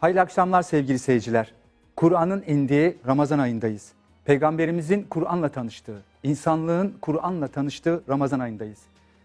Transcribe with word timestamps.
Hayırlı 0.00 0.20
akşamlar 0.20 0.62
sevgili 0.62 0.98
seyirciler. 0.98 1.54
Kur'an'ın 1.96 2.44
indiği 2.46 2.96
Ramazan 3.06 3.38
ayındayız. 3.38 3.92
Peygamberimizin 4.24 5.02
Kur'an'la 5.02 5.48
tanıştığı, 5.48 6.02
insanlığın 6.22 6.94
Kur'an'la 7.00 7.48
tanıştığı 7.48 8.02
Ramazan 8.08 8.40
ayındayız. 8.40 8.82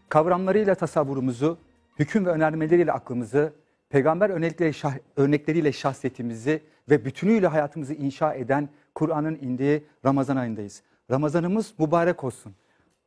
Kavramlarıyla 0.09 0.75
tasavvurumuzu, 0.75 1.57
hüküm 1.99 2.25
ve 2.25 2.29
önermeleriyle 2.29 2.91
aklımızı, 2.91 3.53
peygamber 3.89 4.29
örnekleriyle, 4.29 4.73
şah, 4.73 4.93
örnekleriyle 5.15 5.71
şahsiyetimizi 5.71 6.61
ve 6.89 7.05
bütünüyle 7.05 7.47
hayatımızı 7.47 7.93
inşa 7.93 8.33
eden 8.33 8.69
Kur'an'ın 8.95 9.35
indiği 9.35 9.83
Ramazan 10.05 10.37
ayındayız. 10.37 10.83
Ramazanımız 11.11 11.73
mübarek 11.79 12.23
olsun. 12.23 12.53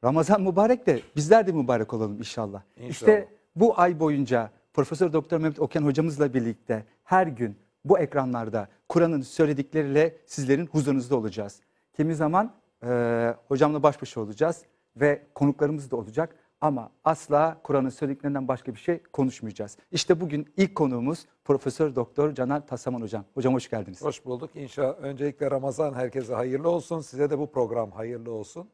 Ramazan 0.04 0.42
mübarek 0.42 0.87
de 0.87 1.01
bizler 1.16 1.46
de 1.46 1.52
mübarek 1.52 1.95
olalım 1.95 2.18
inşallah. 2.18 2.62
İnşallah. 2.76 2.90
İşte 2.90 3.28
bu 3.56 3.80
ay 3.80 4.01
boyunca 4.01 4.51
Profesör 4.74 5.12
Doktor 5.12 5.38
Mehmet 5.38 5.60
Okan 5.60 5.83
hocamızla 5.84 6.34
birlikte 6.34 6.84
her 7.05 7.27
gün 7.27 7.56
bu 7.84 7.98
ekranlarda 7.98 8.69
Kur'an'ın 8.88 9.20
söyledikleriyle 9.20 10.16
sizlerin 10.27 10.66
huzurunuzda 10.66 11.16
olacağız. 11.16 11.60
Kimi 11.92 12.15
zaman 12.15 12.52
e, 12.87 13.34
hocamla 13.48 13.82
baş 13.82 14.02
başa 14.02 14.20
olacağız 14.20 14.62
ve 14.96 15.23
konuklarımız 15.34 15.91
da 15.91 15.96
olacak 15.96 16.37
ama 16.60 16.91
asla 17.05 17.60
Kur'an'ın 17.62 17.88
söylediklerinden 17.88 18.48
başka 18.48 18.74
bir 18.74 18.79
şey 18.79 19.02
konuşmayacağız. 19.02 19.77
İşte 19.92 20.20
bugün 20.20 20.52
ilk 20.56 20.74
konuğumuz 20.74 21.27
Profesör 21.45 21.95
Doktor 21.95 22.34
Caner 22.34 22.66
Tasaman 22.66 23.01
hocam. 23.01 23.24
Hocam 23.34 23.54
hoş 23.54 23.70
geldiniz. 23.70 24.02
Hoş 24.02 24.24
bulduk. 24.24 24.56
İnşallah 24.56 24.98
öncelikle 24.98 25.51
Ramazan 25.51 25.95
herkese 25.95 26.35
hayırlı 26.35 26.68
olsun. 26.68 27.01
Size 27.01 27.30
de 27.30 27.38
bu 27.38 27.52
program 27.52 27.91
hayırlı 27.91 28.32
olsun. 28.32 28.68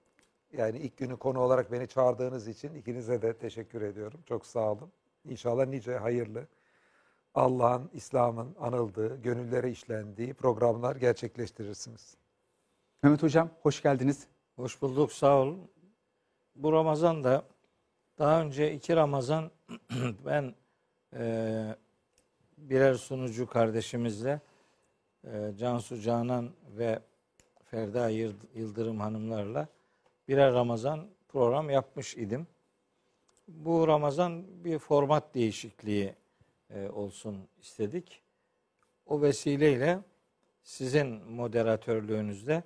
Yani 0.53 0.79
ilk 0.79 0.97
günü 0.97 1.17
konu 1.17 1.41
olarak 1.41 1.73
beni 1.73 1.89
çağırdığınız 1.89 2.49
için 2.49 2.75
ikinize 2.75 3.23
de 3.23 3.33
teşekkür 3.33 3.83
ediyorum. 3.83 4.21
Çok 4.27 4.47
sağ 4.47 4.73
olun. 4.73 4.91
İnşallah 5.25 5.67
nice 5.67 5.97
hayırlı, 5.97 6.47
Allah'ın, 7.35 7.91
İslam'ın 7.93 8.57
anıldığı, 8.61 9.23
gönüllere 9.23 9.71
işlendiği 9.71 10.35
programlar 10.35 10.97
gerçekleştirirsiniz. 10.97 12.17
Mehmet 13.03 13.23
hocam 13.23 13.51
hoş 13.63 13.83
geldiniz. 13.83 14.27
Hoş 14.57 14.83
bulduk, 14.83 15.13
sağ 15.13 15.39
olun. 15.39 15.71
Bu 16.57 16.73
Ramazan 16.73 17.25
da 17.25 17.45
daha 18.19 18.43
önce 18.43 18.75
iki 18.75 18.97
Ramazan 18.97 19.51
ben 20.27 20.55
e, 21.17 21.77
birer 22.59 22.95
sunucu 22.95 23.47
kardeşimizle 23.47 24.41
e, 25.25 25.53
Cansu 25.59 26.01
Canan 26.01 26.51
ve 26.77 26.99
Ferda 27.65 28.09
Yıldırım 28.55 29.01
hanımlarla 29.01 29.69
birer 30.29 30.55
Ramazan 30.55 31.07
program 31.29 31.71
yapmış 31.71 32.17
idim. 32.17 32.47
Bu 33.55 33.89
Ramazan 33.89 34.45
bir 34.65 34.79
format 34.79 35.35
değişikliği 35.35 36.15
e, 36.71 36.89
olsun 36.89 37.49
istedik. 37.61 38.23
O 39.07 39.23
vesileyle 39.23 39.99
sizin 40.63 41.09
moderatörlüğünüzde 41.31 42.63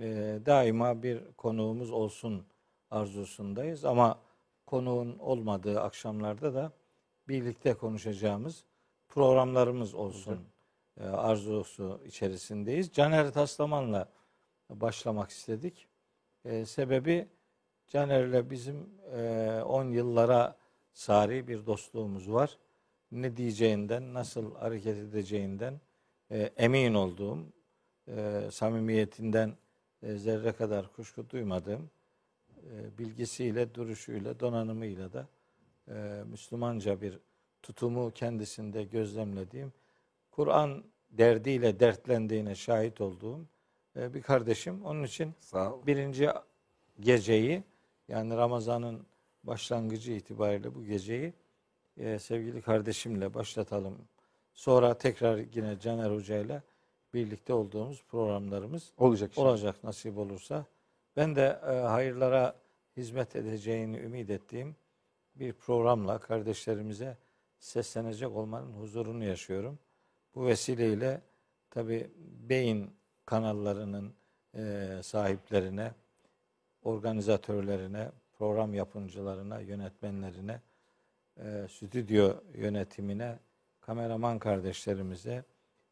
e, 0.00 0.38
daima 0.46 1.02
bir 1.02 1.20
konuğumuz 1.36 1.90
olsun 1.90 2.46
arzusundayız. 2.90 3.84
Ama 3.84 4.18
konuğun 4.66 5.18
olmadığı 5.18 5.80
akşamlarda 5.80 6.54
da 6.54 6.72
birlikte 7.28 7.74
konuşacağımız 7.74 8.64
programlarımız 9.08 9.94
olsun 9.94 10.38
e, 11.00 11.04
arzusu 11.04 12.00
içerisindeyiz. 12.06 12.92
Caner 12.92 13.32
Taslaman'la 13.32 14.08
başlamak 14.70 15.30
istedik. 15.30 15.86
E, 16.44 16.66
sebebi 16.66 17.28
Caner'le 17.88 18.50
bizim 18.50 18.76
10 19.64 19.84
yıllara 19.84 20.56
sari 20.92 21.48
bir 21.48 21.66
dostluğumuz 21.66 22.32
var. 22.32 22.58
Ne 23.12 23.36
diyeceğinden, 23.36 24.14
nasıl 24.14 24.54
hareket 24.54 24.96
edeceğinden 24.96 25.80
emin 26.56 26.94
olduğum, 26.94 27.38
samimiyetinden 28.50 29.56
zerre 30.02 30.52
kadar 30.52 30.92
kuşku 30.92 31.30
duymadığım, 31.30 31.90
bilgisiyle, 32.98 33.74
duruşuyla, 33.74 34.40
donanımıyla 34.40 35.12
da 35.12 35.26
Müslümanca 36.24 37.00
bir 37.00 37.18
tutumu 37.62 38.10
kendisinde 38.10 38.84
gözlemlediğim, 38.84 39.72
Kur'an 40.30 40.84
derdiyle 41.10 41.80
dertlendiğine 41.80 42.54
şahit 42.54 43.00
olduğum 43.00 43.46
bir 43.96 44.22
kardeşim. 44.22 44.84
Onun 44.84 45.02
için 45.02 45.34
Sağ 45.40 45.74
ol. 45.74 45.86
birinci 45.86 46.28
geceyi 47.00 47.62
yani 48.08 48.36
Ramazan'ın 48.36 49.06
başlangıcı 49.44 50.12
itibariyle 50.12 50.74
bu 50.74 50.84
geceyi 50.84 51.32
e, 51.96 52.18
sevgili 52.18 52.62
kardeşimle 52.62 53.34
başlatalım. 53.34 53.98
Sonra 54.54 54.98
tekrar 54.98 55.38
yine 55.54 55.80
Caner 55.80 56.10
Hoca 56.10 56.38
ile 56.38 56.62
birlikte 57.14 57.52
olduğumuz 57.52 58.04
programlarımız 58.04 58.92
Olacak 58.98 59.38
olacak 59.38 59.84
nasip 59.84 60.18
olursa. 60.18 60.64
Ben 61.16 61.36
de 61.36 61.60
e, 61.66 61.70
hayırlara 61.70 62.56
hizmet 62.96 63.36
edeceğini 63.36 63.96
ümit 63.96 64.30
ettiğim 64.30 64.76
bir 65.34 65.52
programla 65.52 66.18
kardeşlerimize 66.18 67.16
seslenecek 67.58 68.36
olmanın 68.36 68.72
huzurunu 68.72 69.24
yaşıyorum. 69.24 69.78
Bu 70.34 70.46
vesileyle 70.46 71.20
tabi 71.70 72.10
beyin 72.48 72.90
kanallarının 73.26 74.14
e, 74.54 74.88
sahiplerine, 75.02 75.92
organizatörlerine, 76.86 78.10
program 78.38 78.74
yapımcılarına, 78.74 79.60
yönetmenlerine, 79.60 80.60
e, 81.36 81.66
stüdyo 81.70 82.34
yönetimine, 82.54 83.38
kameraman 83.80 84.38
kardeşlerimize, 84.38 85.44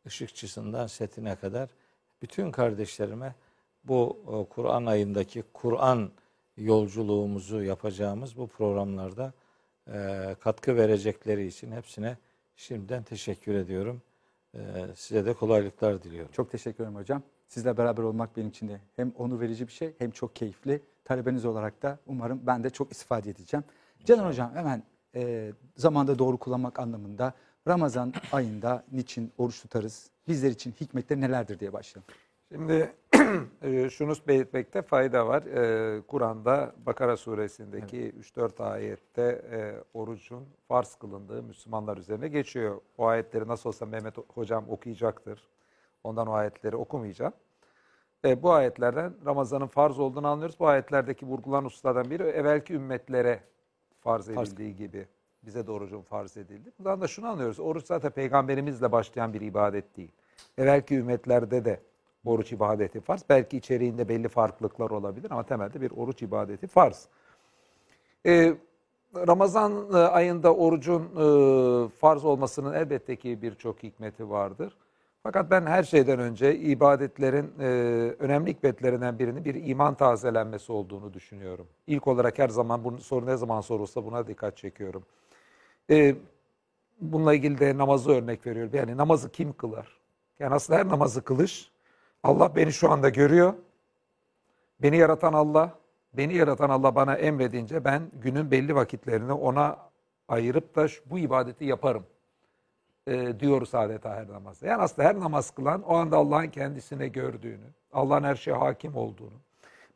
ışıkçısından 0.07 0.87
setine 0.87 1.37
kadar 1.37 1.69
bütün 2.23 2.51
kardeşlerime 2.51 3.35
bu 3.85 4.19
e, 4.27 4.55
Kur'an 4.55 4.87
ayındaki 4.87 5.45
Kur'an 5.53 6.11
yolculuğumuzu 6.57 7.63
yapacağımız 7.63 8.37
bu 8.37 8.47
programlarda 8.47 9.33
e, 9.93 10.37
katkı 10.41 10.77
verecekleri 10.77 11.47
için 11.47 11.73
hepsine 11.73 12.17
şimdiden 12.57 13.03
teşekkür 13.03 13.55
ediyorum. 13.55 14.03
Size 14.95 15.27
de 15.27 15.35
kolaylıklar 15.35 16.03
diliyorum. 16.03 16.33
Çok 16.33 16.51
teşekkür 16.51 16.85
ederim 16.85 16.97
hocam. 16.97 17.23
Sizle 17.49 17.77
beraber 17.77 18.03
olmak 18.03 18.37
benim 18.37 18.49
için 18.49 18.69
de 18.69 18.81
hem 18.97 19.13
onur 19.19 19.41
verici 19.41 19.67
bir 19.67 19.73
şey 19.73 19.95
hem 19.99 20.11
çok 20.11 20.37
keyifli. 20.37 20.83
Talebeniz 21.05 21.45
olarak 21.45 21.83
da 21.83 21.99
umarım 22.07 22.41
ben 22.47 22.65
de 22.65 22.71
çok 22.71 22.93
istifade 22.93 23.31
edeceğim. 23.31 23.65
Canan 24.05 24.27
hocam 24.27 24.55
hemen 24.55 24.83
e, 25.15 25.53
zamanda 25.77 26.19
doğru 26.19 26.37
kullanmak 26.37 26.79
anlamında 26.79 27.33
Ramazan 27.69 28.13
ayında 28.33 28.85
niçin 28.93 29.33
oruç 29.39 29.63
tutarız? 29.63 30.11
Bizler 30.29 30.51
için 30.51 30.75
hikmetleri 30.81 31.21
nelerdir 31.21 31.61
diye 31.61 31.73
başlayalım. 31.73 32.15
Şimdi 32.53 32.93
e, 33.63 33.91
şunu 33.91 34.13
belirtmekte 34.29 34.83
fayda 34.83 35.27
var. 35.27 35.43
E, 35.43 36.01
Kur'an'da 36.01 36.73
Bakara 36.87 37.17
suresindeki 37.17 38.13
3-4 38.37 38.63
ayette 38.63 39.23
e, 39.23 39.75
orucun 39.99 40.45
farz 40.69 40.95
kılındığı 40.95 41.43
Müslümanlar 41.43 41.97
üzerine 41.97 42.29
geçiyor. 42.29 42.81
O 42.99 43.07
ayetleri 43.07 43.49
nasıl 43.49 43.69
olsa 43.69 43.87
Mehmet 43.87 44.15
hocam 44.35 44.65
okuyacaktır. 44.69 45.49
Ondan 46.05 46.27
o 46.27 46.33
ayetleri 46.33 46.77
okumayacağım. 46.77 47.33
bu 48.25 48.53
ayetlerden 48.53 49.15
Ramazan'ın 49.27 49.67
farz 49.67 49.99
olduğunu 49.99 50.27
anlıyoruz. 50.27 50.61
Bu 50.61 50.67
ayetlerdeki 50.67 51.27
vurgulan 51.27 51.65
hususlardan 51.65 52.11
biri 52.11 52.23
evvelki 52.23 52.75
ümmetlere 52.75 53.41
farz 54.01 54.29
edildiği 54.29 54.69
farz. 54.69 54.79
gibi 54.79 55.09
bize 55.43 55.67
de 55.67 55.71
orucun 55.73 56.03
farz 56.03 56.37
edildi. 56.37 56.73
Buradan 56.79 57.01
da 57.01 57.09
şunu 57.09 57.29
anlıyoruz. 57.29 57.61
Oruç 57.61 57.87
zaten 57.87 58.11
peygamberimizle 58.11 58.93
başlayan 58.93 59.33
bir 59.33 59.41
ibadet 59.41 59.97
değil. 59.97 60.13
Evvelki 60.59 60.95
ümmetlerde 60.95 61.65
de 61.65 61.81
oruç 62.25 62.53
ibadeti 62.53 63.01
farz. 63.01 63.25
Belki 63.29 63.57
içeriğinde 63.57 64.09
belli 64.09 64.29
farklılıklar 64.29 64.91
olabilir 64.91 65.31
ama 65.31 65.43
temelde 65.43 65.81
bir 65.81 65.91
oruç 65.91 66.23
ibadeti 66.23 66.67
farz. 66.67 67.09
Ee, 68.27 68.55
Ramazan 69.17 69.93
e, 69.93 69.97
ayında 69.97 70.55
orucun 70.55 71.03
e, 71.03 71.89
farz 71.89 72.25
olmasının 72.25 72.73
elbette 72.73 73.17
ki 73.17 73.43
birçok 73.43 73.83
hikmeti 73.83 74.31
vardır. 74.31 74.77
Fakat 75.27 75.51
ben 75.51 75.67
her 75.67 75.83
şeyden 75.83 76.19
önce 76.19 76.57
ibadetlerin 76.57 77.53
e, 77.61 77.65
önemli 78.19 78.51
hikmetlerinden 78.51 79.19
birinin 79.19 79.45
bir 79.45 79.55
iman 79.55 79.95
tazelenmesi 79.95 80.73
olduğunu 80.73 81.13
düşünüyorum. 81.13 81.67
İlk 81.87 82.07
olarak 82.09 82.39
her 82.39 82.49
zaman 82.49 82.85
bu 82.85 82.99
soru 82.99 83.27
ne 83.27 83.37
zaman 83.37 83.61
sorulsa 83.61 84.05
buna 84.05 84.27
dikkat 84.27 84.57
çekiyorum. 84.57 85.05
E, 85.91 86.17
bununla 87.01 87.35
ilgili 87.35 87.59
de 87.59 87.79
namazı 87.79 88.11
örnek 88.11 88.47
veriyorum. 88.47 88.73
Yani 88.75 88.97
namazı 88.97 89.33
kim 89.33 89.53
kılar? 89.53 89.89
Yani 90.39 90.55
aslında 90.55 90.79
her 90.79 90.89
namazı 90.89 91.25
kılış 91.25 91.71
Allah 92.23 92.57
beni 92.57 92.73
şu 92.73 92.91
anda 92.91 93.09
görüyor. 93.09 93.55
Beni 94.83 94.97
yaratan 94.97 95.33
Allah, 95.33 95.79
beni 96.15 96.35
yaratan 96.35 96.71
Allah 96.71 96.95
bana 96.95 97.15
emredince 97.15 97.85
ben 97.85 98.03
günün 98.23 98.51
belli 98.51 98.75
vakitlerini 98.75 99.33
ona 99.33 99.79
ayırıp 100.29 100.77
da 100.77 100.87
bu 101.07 101.19
ibadeti 101.19 101.65
yaparım 101.65 102.07
e, 103.07 103.41
diyoruz 103.41 103.75
adeta 103.75 104.11
her 104.11 104.29
namazda. 104.29 104.67
Yani 104.67 104.83
aslında 104.83 105.09
her 105.09 105.21
namaz 105.21 105.51
kılan 105.51 105.83
o 105.83 105.97
anda 105.97 106.17
Allah'ın 106.17 106.49
kendisine 106.49 107.09
gördüğünü, 107.09 107.67
Allah'ın 107.93 108.23
her 108.23 108.37
şeye 108.37 108.57
hakim 108.57 108.97
olduğunu, 108.97 109.41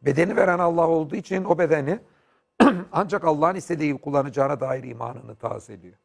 bedeni 0.02 0.36
veren 0.36 0.58
Allah 0.58 0.88
olduğu 0.88 1.16
için 1.16 1.44
o 1.44 1.58
bedeni 1.58 1.98
ancak 2.92 3.24
Allah'ın 3.24 3.54
istediği 3.54 3.86
gibi 3.86 4.00
kullanacağına 4.00 4.60
dair 4.60 4.84
imanını 4.84 5.34
tazeliyor. 5.34 5.96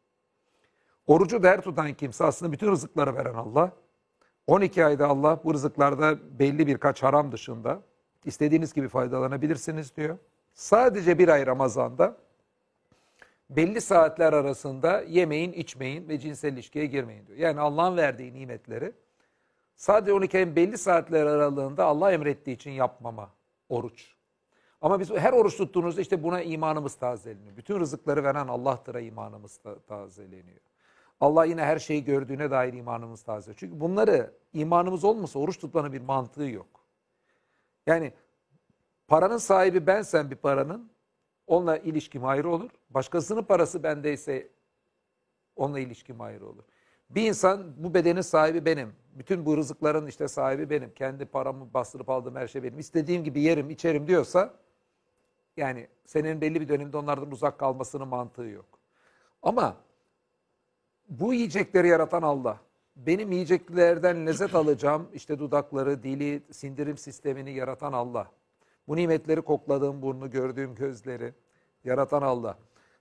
Orucu 1.08 1.44
der 1.44 1.62
tutan 1.62 1.94
kimse 1.94 2.24
aslında 2.24 2.52
bütün 2.52 2.72
rızıkları 2.72 3.16
veren 3.16 3.34
Allah. 3.34 3.72
12 4.48 4.86
ayda 4.86 5.08
Allah 5.08 5.40
bu 5.44 5.54
rızıklarda 5.54 6.40
belli 6.40 6.68
birkaç 6.68 7.04
haram 7.04 7.32
dışında 7.32 7.82
istediğiniz 8.26 8.74
gibi 8.74 8.88
faydalanabilirsiniz 8.88 9.96
diyor. 9.96 10.18
Sadece 10.54 11.20
bir 11.20 11.28
ay 11.28 11.46
Ramazan'da 11.46 12.18
belli 13.50 13.82
saatler 13.82 14.34
arasında 14.34 15.02
yemeyin, 15.02 15.54
içmeyin 15.54 16.10
ve 16.10 16.20
cinsel 16.20 16.54
ilişkiye 16.54 16.86
girmeyin 16.86 17.28
diyor. 17.28 17.38
Yani 17.40 17.60
Allah'ın 17.60 17.98
verdiği 17.98 18.34
nimetleri 18.34 18.92
sadece 19.76 20.14
12 20.14 20.38
ayın 20.38 20.56
belli 20.56 20.78
saatler 20.78 21.26
aralığında 21.26 21.86
Allah 21.86 22.12
emrettiği 22.12 22.56
için 22.56 22.72
yapmama 22.72 23.30
oruç. 23.70 24.14
Ama 24.82 25.00
biz 25.00 25.12
her 25.12 25.34
oruç 25.34 25.58
tuttuğunuzda 25.58 26.02
işte 26.02 26.24
buna 26.24 26.42
imanımız 26.42 26.96
tazeleniyor. 26.96 27.58
Bütün 27.58 27.80
rızıkları 27.80 28.24
veren 28.24 28.48
Allah'tır'a 28.48 29.00
imanımız 29.00 29.58
ta- 29.58 29.80
tazeleniyor. 29.80 30.60
Allah 31.20 31.46
yine 31.46 31.66
her 31.66 31.80
şeyi 31.80 32.04
gördüğüne 32.04 32.52
dair 32.52 32.74
imanımız 32.74 33.24
taze. 33.24 33.54
Çünkü 33.58 33.80
bunları 33.80 34.34
imanımız 34.54 35.04
olmasa 35.04 35.40
oruç 35.40 35.60
tutmanın 35.60 35.94
bir 35.94 36.02
mantığı 36.02 36.44
yok. 36.44 36.68
Yani 37.88 38.14
paranın 39.08 39.38
sahibi 39.38 39.88
bensem 39.88 40.32
bir 40.32 40.36
paranın 40.36 40.92
onunla 41.48 41.78
ilişkim 41.78 42.26
ayrı 42.26 42.50
olur. 42.50 42.70
Başkasının 42.90 43.44
parası 43.44 43.84
bendeyse 43.84 44.50
onunla 45.56 45.80
ilişkim 45.80 46.22
ayrı 46.22 46.48
olur. 46.48 46.64
Bir 47.10 47.28
insan 47.28 47.84
bu 47.84 47.94
bedenin 47.94 48.22
sahibi 48.22 48.66
benim. 48.66 48.94
Bütün 49.14 49.46
bu 49.46 49.58
rızıkların 49.58 50.08
işte 50.08 50.28
sahibi 50.28 50.70
benim. 50.70 50.94
Kendi 50.94 51.26
paramı 51.26 51.74
bastırıp 51.74 52.10
aldığım 52.10 52.36
her 52.36 52.48
şey 52.48 52.64
benim. 52.64 52.80
İstediğim 52.80 53.24
gibi 53.24 53.42
yerim, 53.42 53.70
içerim 53.70 54.08
diyorsa 54.08 54.54
yani 55.58 55.88
senin 56.06 56.42
belli 56.42 56.62
bir 56.62 56.68
dönemde 56.70 56.98
onlardan 56.98 57.32
uzak 57.32 57.60
kalmasının 57.60 58.08
mantığı 58.08 58.44
yok. 58.44 58.66
Ama 59.42 59.78
bu 61.10 61.34
yiyecekleri 61.34 61.88
yaratan 61.88 62.22
Allah. 62.22 62.60
Benim 62.96 63.32
yiyeceklerden 63.32 64.28
lezzet 64.28 64.56
alacağım 64.56 65.10
işte 65.14 65.40
dudakları, 65.40 66.04
dili, 66.04 66.44
sindirim 66.52 66.98
sistemini 66.98 67.52
yaratan 67.52 67.94
Allah. 67.94 68.32
Bu 68.88 68.96
nimetleri 68.96 69.42
kokladığım 69.42 70.02
burnu, 70.02 70.32
gördüğüm 70.32 70.76
gözleri 70.76 71.34
yaratan 71.84 72.22
Allah. 72.22 72.58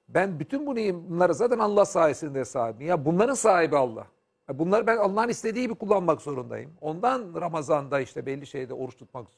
Ben 0.08 0.40
bütün 0.40 0.66
bu 0.66 0.76
bunları 0.76 1.34
zaten 1.34 1.58
Allah 1.58 1.84
sayesinde 1.84 2.44
sahibim. 2.44 2.86
Ya 2.86 3.04
bunların 3.04 3.34
sahibi 3.34 3.76
Allah. 3.76 4.06
Bunları 4.48 4.86
ben 4.86 4.96
Allah'ın 4.96 5.28
istediği 5.28 5.62
gibi 5.62 5.74
kullanmak 5.74 6.22
zorundayım. 6.22 6.70
Ondan 6.80 7.40
Ramazan'da 7.40 8.00
işte 8.00 8.26
belli 8.26 8.46
şeyde 8.46 8.74
oruç 8.74 8.96
tutmak 8.96 9.28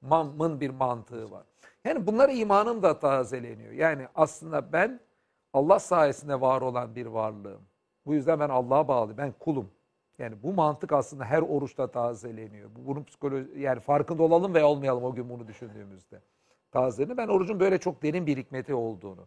mamın 0.00 0.60
bir 0.60 0.70
mantığı 0.70 1.30
var. 1.30 1.44
Yani 1.84 2.06
bunlar 2.06 2.28
imanım 2.28 2.82
da 2.82 2.98
tazeleniyor. 2.98 3.72
Yani 3.72 4.06
aslında 4.14 4.72
ben 4.72 5.00
Allah 5.52 5.78
sayesinde 5.78 6.40
var 6.40 6.60
olan 6.60 6.94
bir 6.94 7.06
varlığım. 7.06 7.60
Bu 8.06 8.14
yüzden 8.14 8.40
ben 8.40 8.48
Allah'a 8.48 8.88
bağlı, 8.88 9.18
ben 9.18 9.32
kulum. 9.32 9.70
Yani 10.18 10.42
bu 10.42 10.52
mantık 10.52 10.92
aslında 10.92 11.24
her 11.24 11.42
oruçta 11.42 11.86
tazeleniyor. 11.90 12.70
Bu- 12.76 12.86
Bunun 12.86 13.04
psikoloji 13.04 13.60
yani 13.60 13.80
farkında 13.80 14.22
olalım 14.22 14.54
veya 14.54 14.68
olmayalım 14.68 15.04
o 15.04 15.14
gün 15.14 15.28
bunu 15.30 15.48
düşündüğümüzde. 15.48 16.20
Tazeleniyor. 16.70 17.16
Ben 17.16 17.28
orucun 17.28 17.60
böyle 17.60 17.78
çok 17.78 18.02
derin 18.02 18.26
bir 18.26 18.36
hikmeti 18.36 18.74
olduğunu, 18.74 19.26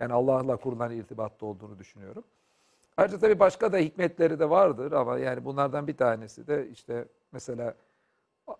yani 0.00 0.12
Allah'la 0.12 0.56
kurulan 0.56 0.90
irtibatta 0.92 1.46
olduğunu 1.46 1.78
düşünüyorum. 1.78 2.24
Ayrıca 2.96 3.18
tabii 3.18 3.38
başka 3.40 3.72
da 3.72 3.78
hikmetleri 3.78 4.38
de 4.38 4.50
vardır 4.50 4.92
ama 4.92 5.18
yani 5.18 5.44
bunlardan 5.44 5.86
bir 5.86 5.96
tanesi 5.96 6.46
de 6.46 6.68
işte 6.70 7.04
mesela 7.32 7.74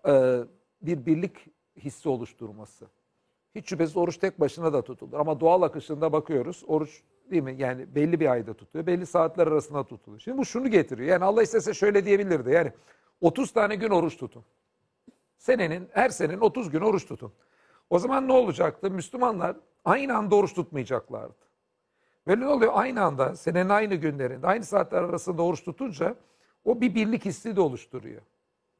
e, 0.07 0.39
bir 0.81 1.05
birlik 1.05 1.47
hissi 1.77 2.09
oluşturması. 2.09 2.85
Hiç 3.55 3.69
şüphesiz 3.69 3.97
oruç 3.97 4.17
tek 4.17 4.39
başına 4.39 4.73
da 4.73 4.81
tutulur. 4.81 5.19
Ama 5.19 5.39
doğal 5.39 5.61
akışında 5.61 6.13
bakıyoruz. 6.13 6.63
Oruç 6.67 7.03
değil 7.31 7.43
mi? 7.43 7.55
Yani 7.57 7.95
belli 7.95 8.19
bir 8.19 8.31
ayda 8.31 8.53
tutuyor. 8.53 8.85
Belli 8.85 9.05
saatler 9.05 9.47
arasında 9.47 9.83
tutuluyor. 9.83 10.19
Şimdi 10.19 10.37
bu 10.37 10.45
şunu 10.45 10.67
getiriyor. 10.67 11.09
Yani 11.09 11.25
Allah 11.25 11.43
istese 11.43 11.73
şöyle 11.73 12.05
diyebilirdi. 12.05 12.51
Yani 12.51 12.71
30 13.21 13.51
tane 13.51 13.75
gün 13.75 13.89
oruç 13.89 14.17
tutun. 14.17 14.43
Senenin, 15.37 15.89
her 15.91 16.09
senenin 16.09 16.41
30 16.41 16.69
gün 16.69 16.81
oruç 16.81 17.05
tutun. 17.05 17.33
O 17.89 17.99
zaman 17.99 18.27
ne 18.27 18.33
olacaktı? 18.33 18.91
Müslümanlar 18.91 19.55
aynı 19.85 20.17
anda 20.17 20.35
oruç 20.35 20.53
tutmayacaklardı. 20.53 21.49
Böyle 22.27 22.41
ne 22.41 22.47
oluyor? 22.47 22.71
Aynı 22.75 23.03
anda, 23.03 23.35
senenin 23.35 23.69
aynı 23.69 23.95
günlerinde, 23.95 24.47
aynı 24.47 24.63
saatler 24.63 25.03
arasında 25.03 25.41
oruç 25.41 25.63
tutunca 25.63 26.15
o 26.65 26.81
bir 26.81 26.95
birlik 26.95 27.25
hissi 27.25 27.55
de 27.55 27.61
oluşturuyor. 27.61 28.21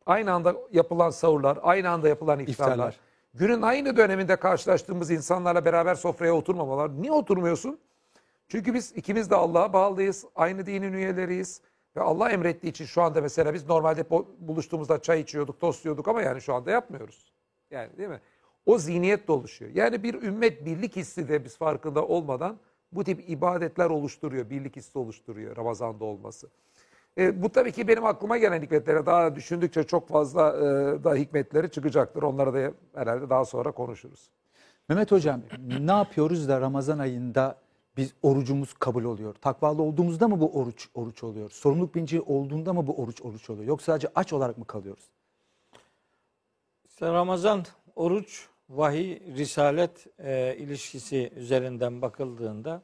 Aynı 0.06 0.34
anda 0.34 0.56
yapılan 0.72 1.10
sahurlar, 1.10 1.60
aynı 1.62 1.90
anda 1.90 2.08
yapılan 2.10 2.40
iftarlar. 2.40 2.72
İftarlar. 2.74 3.00
Günün 3.34 3.62
aynı 3.62 3.98
döneminde 3.98 4.36
karşılaştığımız 4.36 5.12
insanlarla 5.12 5.66
beraber 5.66 5.96
sofraya 5.96 6.34
oturmamalar. 6.34 7.02
Niye 7.02 7.12
oturmuyorsun? 7.12 7.80
Çünkü 8.50 8.74
biz 8.74 8.92
ikimiz 8.96 9.30
de 9.30 9.36
Allah'a 9.36 9.74
bağlıyız. 9.74 10.26
Aynı 10.36 10.66
dinin 10.66 10.94
üyeleriyiz. 10.94 11.62
Ve 11.96 12.02
Allah 12.02 12.30
emrettiği 12.32 12.72
için 12.72 12.86
şu 12.86 13.02
anda 13.02 13.22
mesela 13.22 13.54
biz 13.54 13.70
normalde 13.70 14.10
buluştuğumuzda 14.40 15.02
çay 15.02 15.22
içiyorduk, 15.22 15.60
tost 15.60 15.86
yiyorduk 15.86 16.08
ama 16.08 16.22
yani 16.22 16.42
şu 16.42 16.54
anda 16.54 16.72
yapmıyoruz. 16.72 17.34
Yani 17.72 17.98
değil 17.98 18.10
mi? 18.10 18.22
O 18.66 18.78
zihniyet 18.78 19.28
de 19.28 19.32
oluşuyor. 19.32 19.72
Yani 19.74 20.04
bir 20.04 20.22
ümmet 20.22 20.66
birlik 20.66 20.96
hissi 20.96 21.30
de 21.30 21.46
biz 21.46 21.58
farkında 21.58 22.06
olmadan 22.06 22.60
bu 22.92 23.04
tip 23.04 23.30
ibadetler 23.30 23.90
oluşturuyor. 23.90 24.50
Birlik 24.50 24.76
hissi 24.76 25.00
oluşturuyor 25.00 25.58
Ramazan'da 25.58 26.06
olması. 26.06 26.50
E, 27.18 27.44
bu 27.44 27.50
tabii 27.50 27.72
ki 27.72 27.88
benim 27.88 28.06
aklıma 28.06 28.38
gelen 28.38 28.62
hikmetlere 28.62 29.06
daha 29.06 29.36
düşündükçe 29.36 29.84
çok 29.84 30.08
fazla 30.08 30.58
e, 30.58 30.64
daha 31.04 31.16
hikmetleri 31.16 31.72
çıkacaktır. 31.72 32.24
Onları 32.24 32.54
da 32.54 32.74
herhalde 32.96 33.30
daha 33.30 33.46
sonra 33.46 33.72
konuşuruz. 33.72 34.30
Mehmet 34.90 35.12
Hocam 35.12 35.42
ne 35.80 35.92
yapıyoruz 35.92 36.50
da 36.50 36.62
Ramazan 36.62 37.00
ayında 37.00 37.58
biz 37.98 38.14
orucumuz 38.22 38.74
kabul 38.74 39.04
oluyor? 39.04 39.34
Takvalı 39.34 39.82
olduğumuzda 39.82 40.28
mı 40.28 40.40
bu 40.40 40.60
oruç 40.60 40.90
oruç 40.94 41.24
oluyor? 41.24 41.50
Sorumluluk 41.50 41.96
bilinci 41.96 42.22
olduğunda 42.22 42.74
mı 42.74 42.88
bu 42.88 43.02
oruç 43.02 43.22
oruç 43.22 43.50
oluyor? 43.50 43.68
Yoksa 43.68 43.86
sadece 43.86 44.08
aç 44.16 44.34
olarak 44.34 44.58
mı 44.58 44.66
kalıyoruz? 44.66 45.10
İşte 46.86 47.14
Ramazan, 47.14 47.66
oruç, 47.96 48.48
vahiy, 48.70 49.20
risalet 49.38 50.08
e, 50.20 50.56
ilişkisi 50.60 51.32
üzerinden 51.36 52.02
bakıldığında 52.02 52.82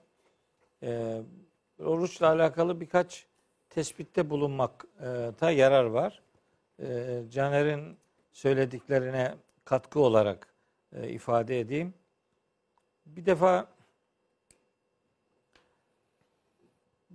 e, 0.84 1.22
oruçla 1.80 2.28
alakalı 2.28 2.82
birkaç 2.82 3.26
tespitte 3.70 4.30
bulunmakta 4.30 5.52
yarar 5.52 5.86
var. 5.86 6.22
E, 6.80 7.22
Caner'in 7.32 7.98
söylediklerine 8.32 9.36
katkı 9.66 10.00
olarak 10.00 10.54
e, 10.94 11.10
ifade 11.10 11.60
edeyim. 11.60 11.94
Bir 13.06 13.26
defa 13.26 13.68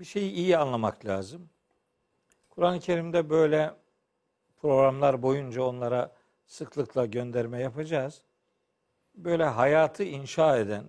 bir 0.00 0.04
şeyi 0.04 0.33
iyi 0.33 0.59
anlamak 0.59 1.07
lazım. 1.07 1.50
Kur'an-ı 2.50 2.80
Kerim'de 2.80 3.30
böyle 3.30 3.75
programlar 4.57 5.23
boyunca 5.23 5.62
onlara 5.62 6.12
sıklıkla 6.47 7.07
gönderme 7.07 7.61
yapacağız. 7.61 8.23
Böyle 9.14 9.45
hayatı 9.45 10.02
inşa 10.02 10.59
eden, 10.59 10.85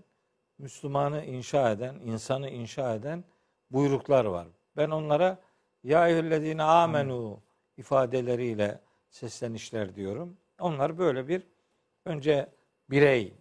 Müslümanı 0.57 1.25
inşa 1.25 1.71
eden, 1.71 1.95
insanı 1.95 2.49
inşa 2.49 2.95
eden 2.95 3.23
buyruklar 3.71 4.25
var. 4.25 4.47
Ben 4.77 4.89
onlara 4.89 5.39
ya 5.83 6.07
eyyühellezine 6.07 6.63
amenu 6.63 7.39
ifadeleriyle 7.77 8.81
seslenişler 9.09 9.95
diyorum. 9.95 10.37
Onlar 10.59 10.97
böyle 10.97 11.27
bir 11.27 11.47
önce 12.05 12.49
birey, 12.89 13.33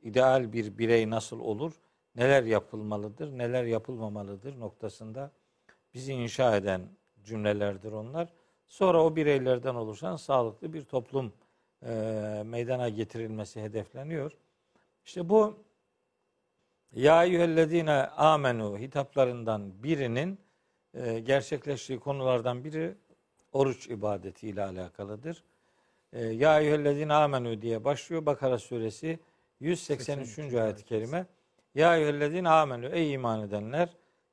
ideal 0.00 0.52
bir 0.52 0.78
birey 0.78 1.10
nasıl 1.10 1.40
olur, 1.40 1.72
neler 2.16 2.42
yapılmalıdır, 2.42 3.38
neler 3.38 3.64
yapılmamalıdır 3.64 4.60
noktasında 4.60 5.30
bizi 5.94 6.12
inşa 6.12 6.56
eden 6.56 6.82
cümlelerdir 7.24 7.92
onlar. 7.92 8.32
Sonra 8.68 9.04
o 9.04 9.16
bireylerden 9.16 9.74
oluşan 9.74 10.16
sağlıklı 10.16 10.72
bir 10.72 10.84
toplum 10.84 11.32
e, 11.86 12.42
meydana 12.46 12.88
getirilmesi 12.88 13.62
hedefleniyor. 13.62 14.32
İşte 15.04 15.28
bu 15.28 15.64
Ya 16.92 17.24
eyyühellezine 17.24 18.06
amenu 18.06 18.78
hitaplarından 18.78 19.82
birinin 19.82 20.38
e, 20.94 21.20
gerçekleştiği 21.20 22.00
konulardan 22.00 22.64
biri 22.64 22.94
oruç 23.52 23.88
ibadetiyle 23.88 24.62
alakalıdır. 24.62 25.44
E, 26.12 26.24
ya 26.24 26.60
eyyühellezine 26.60 27.14
amenu 27.14 27.62
diye 27.62 27.84
başlıyor 27.84 28.26
Bakara 28.26 28.58
suresi 28.58 29.18
183. 29.60 30.54
ayet-i 30.54 30.84
kerime. 30.84 31.26
Ya 31.74 31.96
eyyühellezine 31.96 32.48
amenu 32.48 32.86
ey 32.86 33.12
iman 33.12 33.40
edenler 33.40 33.88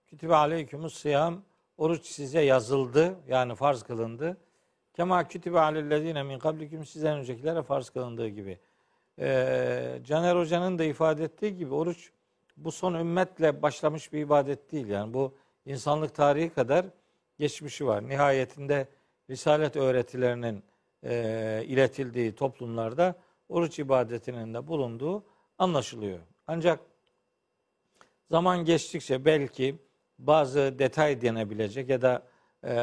kütübe 0.08 0.36
aleykümus 0.36 0.93
sıyam 0.93 1.41
oruç 1.77 2.05
size 2.05 2.41
yazıldı 2.41 3.15
yani 3.27 3.55
farz 3.55 3.84
kılındı. 3.84 4.38
Kema 4.93 5.27
kütübe 5.27 5.60
alellezine 5.60 6.24
min 6.24 6.39
kablikum 6.39 6.86
sizden 6.86 7.17
öncekilere 7.17 7.63
farz 7.63 7.89
kılındığı 7.89 8.27
gibi. 8.27 8.60
Ee, 9.19 10.00
Caner 10.05 10.36
Hoca'nın 10.36 10.79
da 10.79 10.84
ifade 10.84 11.24
ettiği 11.24 11.58
gibi 11.58 11.74
oruç 11.74 12.12
bu 12.58 12.72
son 12.72 12.93
ümmetle 12.93 13.62
başlamış 13.62 14.13
bir 14.13 14.19
ibadet 14.19 14.72
değil. 14.72 14.88
Yani 14.88 15.13
bu 15.13 15.36
insanlık 15.65 16.15
tarihi 16.15 16.50
kadar 16.50 16.86
geçmişi 17.38 17.88
var. 17.88 18.10
Nihayetinde 18.10 18.88
Risalet 19.29 19.75
öğretilerinin 19.75 20.63
e, 21.03 21.63
iletildiği 21.65 22.36
toplumlarda 22.36 23.15
oruç 23.50 23.79
ibadetinin 23.79 24.53
de 24.53 24.67
bulunduğu 24.67 25.24
anlaşılıyor. 25.58 26.19
Ancak 26.48 26.79
zaman 28.32 28.66
geçtikçe 28.66 29.26
belki 29.26 29.76
bazı 30.20 30.80
detay 30.80 31.22
denebilecek 31.22 31.90
ya 31.90 32.02
da 32.02 32.24
e, 32.64 32.74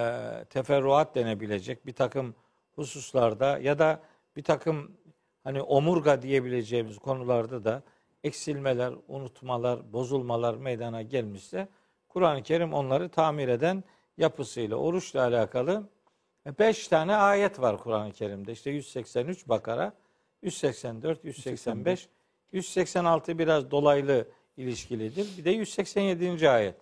teferruat 0.50 1.14
denebilecek 1.14 1.86
bir 1.86 1.92
takım 1.92 2.34
hususlarda 2.74 3.58
ya 3.58 3.78
da 3.78 4.00
bir 4.36 4.42
takım 4.42 4.96
hani 5.44 5.62
omurga 5.62 6.22
diyebileceğimiz 6.22 6.98
konularda 6.98 7.64
da 7.64 7.82
eksilmeler, 8.24 8.94
unutmalar, 9.08 9.92
bozulmalar 9.92 10.54
meydana 10.54 11.02
gelmişse 11.02 11.68
Kur'an-ı 12.08 12.42
Kerim 12.42 12.72
onları 12.72 13.08
tamir 13.08 13.48
eden 13.48 13.84
yapısıyla 14.16 14.76
oruçla 14.76 15.22
alakalı 15.22 15.88
beş 16.58 16.88
tane 16.88 17.16
ayet 17.16 17.60
var 17.60 17.78
Kur'an-ı 17.78 18.12
Kerim'de. 18.12 18.52
İşte 18.52 18.70
183 18.70 19.48
Bakara, 19.48 19.92
184, 20.42 21.24
185, 21.24 22.08
186 22.52 23.38
biraz 23.38 23.70
dolaylı 23.70 24.28
ilişkilidir. 24.56 25.38
Bir 25.38 25.44
de 25.44 25.50
187. 25.50 26.50
ayet. 26.50 26.74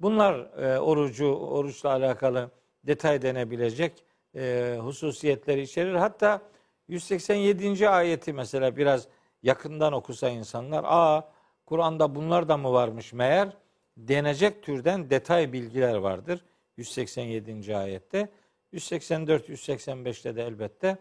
Bunlar 0.00 0.34
e, 0.62 0.78
orucu, 0.78 1.34
oruçla 1.34 1.90
alakalı 1.90 2.50
detay 2.86 3.22
denebilecek 3.22 4.04
e, 4.36 4.76
hususiyetleri 4.80 5.62
içerir. 5.62 5.94
Hatta 5.94 6.42
187. 6.88 7.88
ayeti 7.88 8.32
mesela 8.32 8.76
biraz 8.76 9.08
yakından 9.42 9.92
okusa 9.92 10.28
insanlar, 10.28 10.84
aa 10.86 11.30
Kur'an'da 11.66 12.14
bunlar 12.14 12.48
da 12.48 12.56
mı 12.56 12.72
varmış 12.72 13.12
meğer 13.12 13.56
denecek 13.96 14.62
türden 14.62 15.10
detay 15.10 15.52
bilgiler 15.52 15.94
vardır 15.94 16.44
187. 16.76 17.76
ayette. 17.76 18.28
184-185'te 18.72 20.36
de 20.36 20.42
elbette 20.42 20.96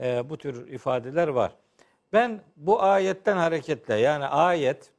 e, 0.00 0.30
bu 0.30 0.38
tür 0.38 0.68
ifadeler 0.68 1.28
var. 1.28 1.56
Ben 2.12 2.40
bu 2.56 2.82
ayetten 2.82 3.36
hareketle 3.36 3.94
yani 3.94 4.26
ayet 4.26 4.90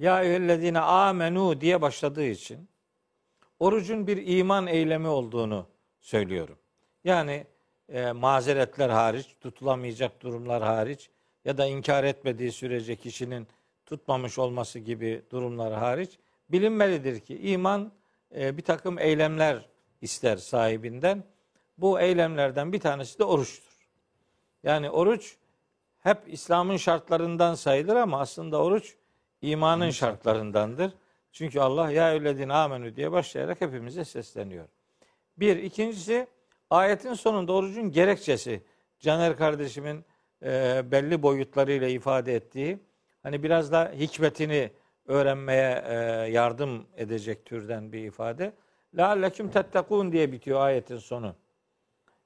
ya 0.00 0.22
eyyühellezine 0.22 0.78
amenu 0.78 1.60
diye 1.60 1.82
başladığı 1.82 2.24
için 2.24 2.68
orucun 3.58 4.06
bir 4.06 4.38
iman 4.38 4.66
eylemi 4.66 5.08
olduğunu 5.08 5.66
söylüyorum. 6.00 6.58
Yani 7.04 7.46
e, 7.88 8.12
mazeretler 8.12 8.88
hariç, 8.88 9.26
tutulamayacak 9.40 10.22
durumlar 10.22 10.62
hariç 10.62 11.10
ya 11.44 11.58
da 11.58 11.66
inkar 11.66 12.04
etmediği 12.04 12.52
sürece 12.52 12.96
kişinin 12.96 13.48
tutmamış 13.86 14.38
olması 14.38 14.78
gibi 14.78 15.22
durumlar 15.30 15.72
hariç 15.72 16.18
bilinmelidir 16.48 17.20
ki 17.20 17.38
iman 17.38 17.92
e, 18.36 18.56
bir 18.56 18.62
takım 18.62 18.98
eylemler 18.98 19.68
ister 20.00 20.36
sahibinden. 20.36 21.24
Bu 21.78 22.00
eylemlerden 22.00 22.72
bir 22.72 22.80
tanesi 22.80 23.18
de 23.18 23.24
oruçtur. 23.24 23.88
Yani 24.62 24.90
oruç 24.90 25.36
hep 26.00 26.18
İslam'ın 26.26 26.76
şartlarından 26.76 27.54
sayılır 27.54 27.96
ama 27.96 28.20
aslında 28.20 28.62
oruç 28.62 28.96
imanın 29.41 29.89
şartlarındandır. 29.89 30.93
Çünkü 31.31 31.59
Allah 31.59 31.91
ya 31.91 32.11
eyyühellezine 32.11 32.53
amenü 32.53 32.95
diye 32.95 33.11
başlayarak 33.11 33.61
hepimize 33.61 34.05
sesleniyor. 34.05 34.65
Bir. 35.37 35.57
ikincisi 35.57 36.27
ayetin 36.69 37.13
sonunda 37.13 37.53
orucun 37.53 37.91
gerekçesi. 37.91 38.63
Caner 38.99 39.37
kardeşimin 39.37 40.05
e, 40.43 40.81
belli 40.91 41.21
boyutlarıyla 41.23 41.87
ifade 41.87 42.35
ettiği 42.35 42.79
hani 43.23 43.43
biraz 43.43 43.71
da 43.71 43.91
hikmetini 43.95 44.71
öğrenmeye 45.05 45.83
e, 45.87 45.93
yardım 46.31 46.87
edecek 46.95 47.45
türden 47.45 47.91
bir 47.91 47.99
ifade. 47.99 48.53
لَعَلَّكُمْ 48.95 49.51
tettekûn 49.51 50.11
diye 50.11 50.31
bitiyor 50.31 50.61
ayetin 50.61 50.97
sonu. 50.97 51.35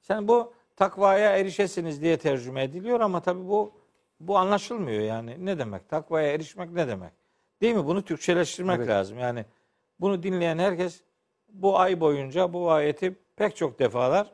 Sen 0.01 0.27
bu 0.27 0.53
takvaya 0.75 1.37
erişesiniz 1.37 2.01
diye 2.01 2.17
tercüme 2.17 2.63
ediliyor 2.63 2.99
ama 2.99 3.21
tabi 3.21 3.47
bu 3.47 3.73
bu 4.20 4.38
anlaşılmıyor 4.38 5.02
yani. 5.02 5.46
Ne 5.46 5.58
demek? 5.58 5.88
Takvaya 5.88 6.32
erişmek 6.32 6.70
ne 6.70 6.88
demek? 6.88 7.12
Değil 7.60 7.74
mi? 7.74 7.86
Bunu 7.86 8.02
Türkçeleştirmek 8.02 8.78
Evet. 8.78 8.88
lazım. 8.88 9.18
Yani 9.18 9.44
bunu 10.00 10.22
dinleyen 10.22 10.58
herkes 10.58 11.02
bu 11.48 11.78
ay 11.78 12.00
boyunca 12.00 12.52
bu 12.52 12.70
ayeti 12.70 13.16
pek 13.36 13.56
çok 13.56 13.78
defalar 13.78 14.32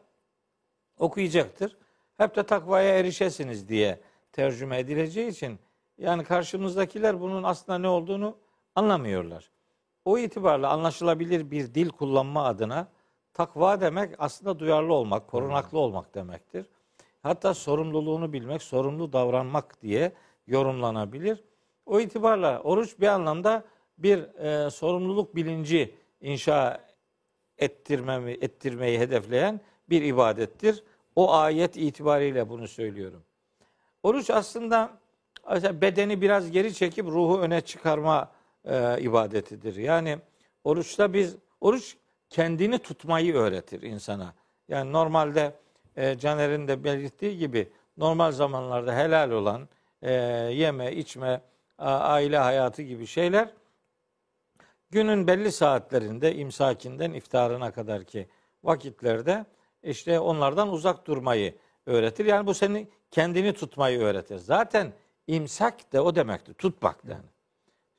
okuyacaktır. 0.99 1.77
Hep 2.17 2.37
de 2.37 2.43
takvaya 2.43 2.99
erişesiniz 2.99 3.69
diye 3.69 4.01
tercüme 4.33 4.79
edileceği 4.79 5.29
için 5.29 5.59
yani 5.99 6.25
karşımızdakiler 6.25 7.21
bunun 7.21 7.43
aslında 7.43 7.79
ne 7.79 7.89
olduğunu 7.89 8.37
anlamıyorlar. 8.75 9.51
O 10.05 10.19
itibarla 10.19 10.71
anlaşılabilir 10.71 11.51
bir 11.51 11.75
dil 11.75 11.89
kullanma 11.89 12.45
adına 12.45 12.89
takva 13.35 13.81
demek 13.81 14.15
aslında 14.19 14.59
duyarlı 14.59 14.95
olmak, 14.95 15.29
korunaklı 15.29 15.79
olmak 15.79 16.15
demektir. 16.15 16.67
Hatta 17.23 17.55
sorumluluğunu 17.55 18.33
bilmek, 18.33 18.63
sorumlu 18.63 19.13
davranmak 19.13 19.83
diye 19.83 20.13
yorumlanabilir. 20.47 21.45
O 21.87 22.01
itibarla 22.01 22.61
oruç 22.61 23.01
bir 23.01 23.07
anlamda 23.07 23.65
bir 23.99 24.19
e, 24.19 24.71
sorumluluk 24.71 25.37
bilinci 25.37 25.95
inşa 26.21 26.89
ettirmemi, 27.59 28.31
ettirmeyi 28.31 28.99
hedefleyen 28.99 29.61
bir 29.91 30.03
ibadettir. 30.03 30.85
O 31.17 31.33
ayet 31.33 31.77
itibariyle 31.77 32.49
bunu 32.49 32.69
söylüyorum. 32.69 33.23
Oruç 34.03 34.31
aslında 34.31 34.91
bedeni 35.73 36.21
biraz 36.21 36.51
geri 36.51 36.75
çekip 36.75 37.07
ruhu 37.07 37.41
öne 37.41 37.61
çıkarma 37.61 38.31
e, 38.65 39.01
ibadetidir. 39.01 39.77
Yani 39.77 40.19
oruçta 40.65 41.13
biz 41.13 41.37
oruç 41.61 41.97
kendini 42.31 42.79
tutmayı 42.79 43.35
öğretir 43.35 43.83
insana. 43.83 44.35
Yani 44.69 44.93
normalde 44.93 45.53
e, 45.97 46.19
Caner'in 46.19 46.69
de 46.69 46.85
belirttiği 46.85 47.39
gibi 47.39 47.73
normal 47.97 48.33
zamanlarda 48.33 48.97
helal 48.97 49.31
olan 49.31 49.69
e, 50.03 50.13
yeme, 50.55 50.93
içme, 50.93 51.43
a- 51.79 51.99
aile 51.99 52.39
hayatı 52.39 52.83
gibi 52.83 53.07
şeyler 53.07 53.49
günün 54.91 55.27
belli 55.27 55.53
saatlerinde 55.53 56.35
imsakinden 56.35 57.13
iftarına 57.13 57.73
kadar 57.73 58.05
ki 58.05 58.29
vakitlerde 58.65 59.47
işte 59.83 60.21
onlardan 60.21 60.69
uzak 60.73 61.07
durmayı 61.07 61.55
öğretir. 61.87 62.25
Yani 62.25 62.47
bu 62.47 62.55
seni 62.55 62.89
kendini 63.11 63.53
tutmayı 63.53 64.01
öğretir. 64.01 64.37
Zaten 64.39 64.93
imsak 65.27 65.93
de 65.93 66.01
o 66.01 66.15
demektir. 66.15 66.55
Tutmak 66.55 67.05
yani. 67.05 67.27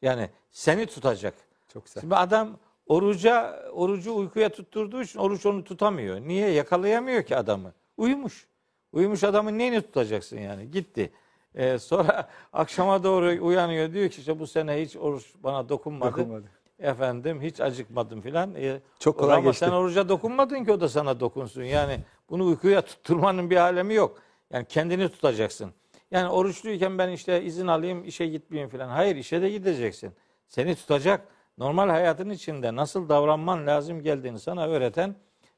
Yani 0.02 0.30
seni 0.52 0.86
tutacak. 0.86 1.34
Çok 1.74 1.86
güzel. 1.86 2.02
Şimdi 2.02 2.16
adam 2.16 2.60
oruca 2.86 3.64
orucu 3.72 4.16
uykuya 4.16 4.50
tutturduğu 4.50 5.02
için 5.02 5.20
oruç 5.20 5.46
onu 5.46 5.64
tutamıyor. 5.64 6.20
Niye? 6.22 6.50
Yakalayamıyor 6.50 7.24
ki 7.24 7.38
adamı. 7.38 7.74
Uyumuş. 8.02 8.48
Uyumuş 8.94 9.24
adamın 9.24 9.58
neyini 9.58 9.82
tutacaksın 9.82 10.38
yani? 10.38 10.72
Gitti. 10.72 11.12
Ee, 11.56 11.80
sonra 11.80 12.30
akşama 12.54 13.04
doğru 13.04 13.46
uyanıyor 13.46 13.94
diyor 13.94 14.10
ki 14.10 14.20
işte 14.20 14.40
bu 14.40 14.48
sene 14.48 14.82
hiç 14.82 14.96
oruç 14.96 15.34
bana 15.44 15.70
dokunmadı. 15.70 16.12
Dokunmadı. 16.12 16.46
Efendim 16.80 17.42
hiç 17.42 17.60
acıkmadım 17.60 18.22
filan. 18.22 18.56
Ee, 18.56 18.80
Çok 19.00 19.20
kolay 19.20 19.38
ama 19.38 19.50
geçti. 19.50 19.66
sen 19.66 19.72
oruca 19.72 20.10
dokunmadın 20.10 20.64
ki 20.64 20.72
o 20.72 20.82
da 20.82 20.90
sana 20.90 21.20
dokunsun. 21.20 21.64
Yani 21.64 22.00
bunu 22.30 22.46
uykuya 22.46 22.82
tutturmanın 22.82 23.50
bir 23.50 23.58
alemi 23.58 23.94
yok. 23.94 24.20
Yani 24.54 24.66
kendini 24.66 25.10
tutacaksın. 25.10 25.72
Yani 26.12 26.30
oruçluyken 26.30 26.98
ben 26.98 27.10
işte 27.10 27.44
izin 27.44 27.68
alayım 27.68 28.04
işe 28.04 28.28
gitmeyeyim 28.28 28.70
filan. 28.70 28.90
Hayır 28.90 29.16
işe 29.16 29.42
de 29.42 29.50
gideceksin. 29.50 30.12
Seni 30.48 30.76
tutacak 30.76 31.28
normal 31.58 31.90
hayatın 31.90 32.30
içinde 32.30 32.76
nasıl 32.76 33.10
davranman 33.10 33.68
lazım 33.68 34.04
geldiğini 34.04 34.40
sana 34.40 34.68
öğreten 34.68 35.16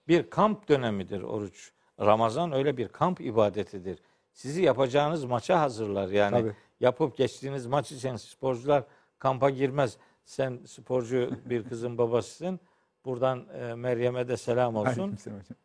bir 0.07 0.29
kamp 0.29 0.69
dönemidir 0.69 1.21
oruç. 1.21 1.73
Ramazan 1.99 2.51
öyle 2.51 2.77
bir 2.77 2.87
kamp 2.87 3.21
ibadetidir. 3.21 3.99
Sizi 4.33 4.61
yapacağınız 4.61 5.23
maça 5.25 5.61
hazırlar. 5.61 6.07
Yani 6.07 6.31
Tabii. 6.41 6.55
yapıp 6.79 7.17
geçtiğiniz 7.17 7.67
maç 7.67 7.91
için 7.91 8.15
sporcular 8.15 8.83
kampa 9.19 9.49
girmez. 9.49 9.97
Sen 10.25 10.59
sporcu 10.65 11.29
bir 11.45 11.63
kızın 11.63 11.97
babasısın. 11.97 12.59
Buradan 13.05 13.45
e, 13.59 13.73
Meryem'e 13.73 14.27
de 14.27 14.37
selam 14.37 14.75
olsun. 14.75 15.17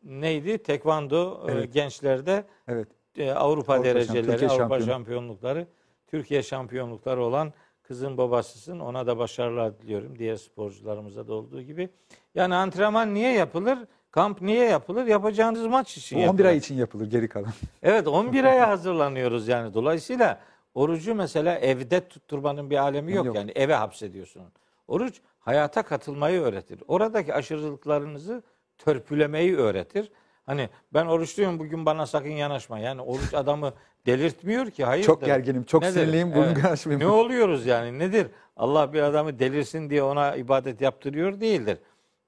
Neydi? 0.02 0.58
Tekvando 0.58 1.48
e, 1.48 1.52
Evet. 1.52 1.72
gençlerde 1.72 2.44
Evet. 2.68 2.88
e, 3.16 3.30
Avrupa, 3.32 3.72
Avrupa 3.72 3.88
dereceleri, 3.88 4.26
Türkiye 4.26 4.50
Avrupa 4.50 4.62
şampiyonu. 4.62 4.84
şampiyonlukları, 4.86 5.66
Türkiye 6.06 6.42
şampiyonlukları 6.42 7.24
olan 7.24 7.52
kızın 7.82 8.18
babasısın. 8.18 8.78
Ona 8.80 9.06
da 9.06 9.18
başarılar 9.18 9.78
diliyorum. 9.78 10.18
Diğer 10.18 10.36
sporcularımıza 10.36 11.28
da 11.28 11.34
olduğu 11.34 11.62
gibi. 11.62 11.88
Yani 12.34 12.54
antrenman 12.54 13.14
niye 13.14 13.32
yapılır? 13.32 13.78
Kamp 14.10 14.42
niye 14.42 14.64
yapılır? 14.64 15.06
Yapacağınız 15.06 15.66
maç 15.66 15.96
için 15.96 16.16
Bu 16.18 16.20
11 16.22 16.26
yapılır. 16.26 16.44
ay 16.44 16.56
için 16.56 16.74
yapılır 16.74 17.06
geri 17.10 17.28
kalan. 17.28 17.52
Evet 17.82 18.06
11 18.08 18.44
aya 18.44 18.68
hazırlanıyoruz 18.68 19.48
yani. 19.48 19.74
Dolayısıyla 19.74 20.40
orucu 20.74 21.14
mesela 21.14 21.58
evde 21.58 22.08
tutturmanın 22.08 22.70
bir 22.70 22.76
alemi 22.76 23.12
yok. 23.12 23.26
Yok. 23.26 23.36
Yani 23.36 23.50
eve 23.50 23.74
hapsediyorsun. 23.74 24.42
Oruç 24.88 25.20
hayata 25.40 25.82
katılmayı 25.82 26.40
öğretir. 26.40 26.82
Oradaki 26.88 27.34
aşırılıklarınızı 27.34 28.42
törpülemeyi 28.78 29.56
öğretir. 29.56 30.10
Hani 30.46 30.68
ben 30.94 31.06
oruçluyum 31.06 31.58
bugün 31.58 31.86
bana 31.86 32.06
sakın 32.06 32.28
yanaşma. 32.30 32.78
Yani 32.78 33.00
oruç 33.02 33.34
adamı 33.34 33.72
delirtmiyor 34.06 34.70
ki. 34.70 34.84
Hayır. 34.84 35.04
Çok 35.04 35.24
gerginim, 35.24 35.64
çok 35.64 35.84
sinirliyim, 35.84 36.34
bunu 36.34 36.54
karşılayayım. 36.54 37.08
Ne 37.08 37.12
oluyoruz 37.12 37.66
yani 37.66 37.98
nedir? 37.98 38.26
Allah 38.56 38.92
bir 38.92 39.02
adamı 39.02 39.38
delirsin 39.38 39.90
diye 39.90 40.02
ona 40.02 40.36
ibadet 40.36 40.80
yaptırıyor 40.80 41.40
değildir. 41.40 41.78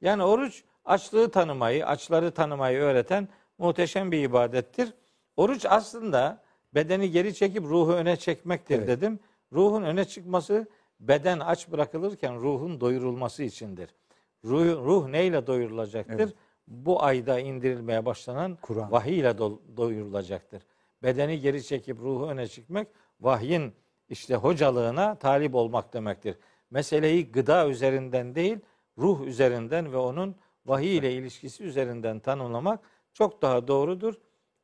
Yani 0.00 0.22
oruç 0.24 0.64
açlığı 0.90 1.30
tanımayı, 1.30 1.86
açları 1.86 2.30
tanımayı 2.30 2.78
öğreten 2.78 3.28
muhteşem 3.58 4.12
bir 4.12 4.22
ibadettir. 4.22 4.94
Oruç 5.36 5.66
aslında 5.68 6.42
bedeni 6.74 7.10
geri 7.10 7.34
çekip 7.34 7.64
ruhu 7.64 7.92
öne 7.92 8.16
çekmektir 8.16 8.78
Evet. 8.78 8.88
dedim. 8.88 9.20
Ruhun 9.52 9.82
öne 9.82 10.04
çıkması 10.04 10.68
beden 11.00 11.40
aç 11.40 11.70
bırakılırken 11.70 12.34
ruhun 12.36 12.80
doyurulması 12.80 13.42
içindir. 13.42 13.90
Ruh, 14.44 14.84
ruh 14.84 15.08
neyle 15.08 15.46
doyurulacaktır? 15.46 16.14
Evet. 16.20 16.34
Bu 16.68 17.02
ayda 17.02 17.40
indirilmeye 17.40 18.06
başlanan 18.06 18.58
Kur'an. 18.62 18.92
vahiy 18.92 19.18
ile 19.18 19.28
do- 19.30 19.58
doyurulacaktır. 19.76 20.62
Bedeni 21.02 21.40
geri 21.40 21.64
çekip 21.64 21.98
ruhu 22.00 22.26
öne 22.26 22.46
çıkmak 22.48 22.86
vahyin 23.20 23.72
işte 24.08 24.34
hocalığına 24.34 25.14
talip 25.14 25.54
olmak 25.54 25.92
demektir. 25.94 26.36
Meseleyi 26.70 27.32
gıda 27.32 27.68
üzerinden 27.68 28.34
değil, 28.34 28.58
ruh 28.98 29.20
üzerinden 29.26 29.92
ve 29.92 29.96
onun 29.96 30.36
vahiy 30.70 30.96
ile 30.96 31.12
ilişkisi 31.12 31.64
üzerinden 31.64 32.18
tanımlamak 32.18 32.80
çok 33.12 33.42
daha 33.42 33.68
doğrudur. 33.68 34.14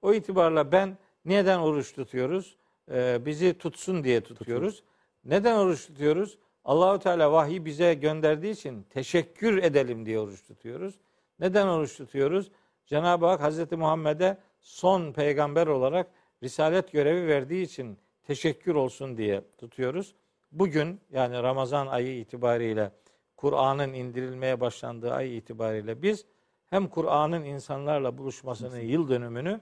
O 0.03 0.15
itibarla 0.15 0.73
ben 0.73 0.99
neden 1.25 1.59
oruç 1.59 1.95
tutuyoruz? 1.95 2.57
Ee, 2.91 3.19
bizi 3.27 3.59
tutsun 3.59 4.05
diye 4.05 4.21
tutuyoruz. 4.21 4.83
Neden 5.25 5.57
oruç 5.57 5.87
tutuyoruz? 5.87 6.39
Allahu 6.65 6.99
Teala 6.99 7.33
vahiy 7.33 7.65
bize 7.65 7.95
gönderdiği 7.95 8.51
için 8.51 8.83
teşekkür 8.91 9.63
edelim 9.63 10.07
diye 10.07 10.19
oruç 10.19 10.47
tutuyoruz. 10.47 10.95
Neden 11.41 11.67
oruç 11.67 11.97
tutuyoruz? 11.97 12.51
Cenab-ı 12.87 13.27
Hak 13.27 13.41
Hazreti 13.41 13.77
Muhammed'e 13.77 14.39
son 14.61 15.13
peygamber 15.13 15.67
olarak 15.67 16.07
risalet 16.43 16.93
görevi 16.93 17.27
verdiği 17.27 17.63
için 17.63 17.99
teşekkür 18.27 18.75
olsun 18.75 19.17
diye 19.17 19.43
tutuyoruz. 19.59 20.15
Bugün 20.53 21.01
yani 21.13 21.43
Ramazan 21.43 21.87
ayı 21.87 22.19
itibariyle 22.21 22.91
Kur'an'ın 23.37 23.93
indirilmeye 23.93 24.61
başlandığı 24.61 25.13
ay 25.13 25.37
itibariyle 25.39 26.03
biz 26.03 26.27
hem 26.67 26.89
Kur'an'ın 26.89 27.45
insanlarla 27.45 28.19
buluşmasının 28.19 28.81
yıl 28.81 29.09
dönümünü 29.09 29.61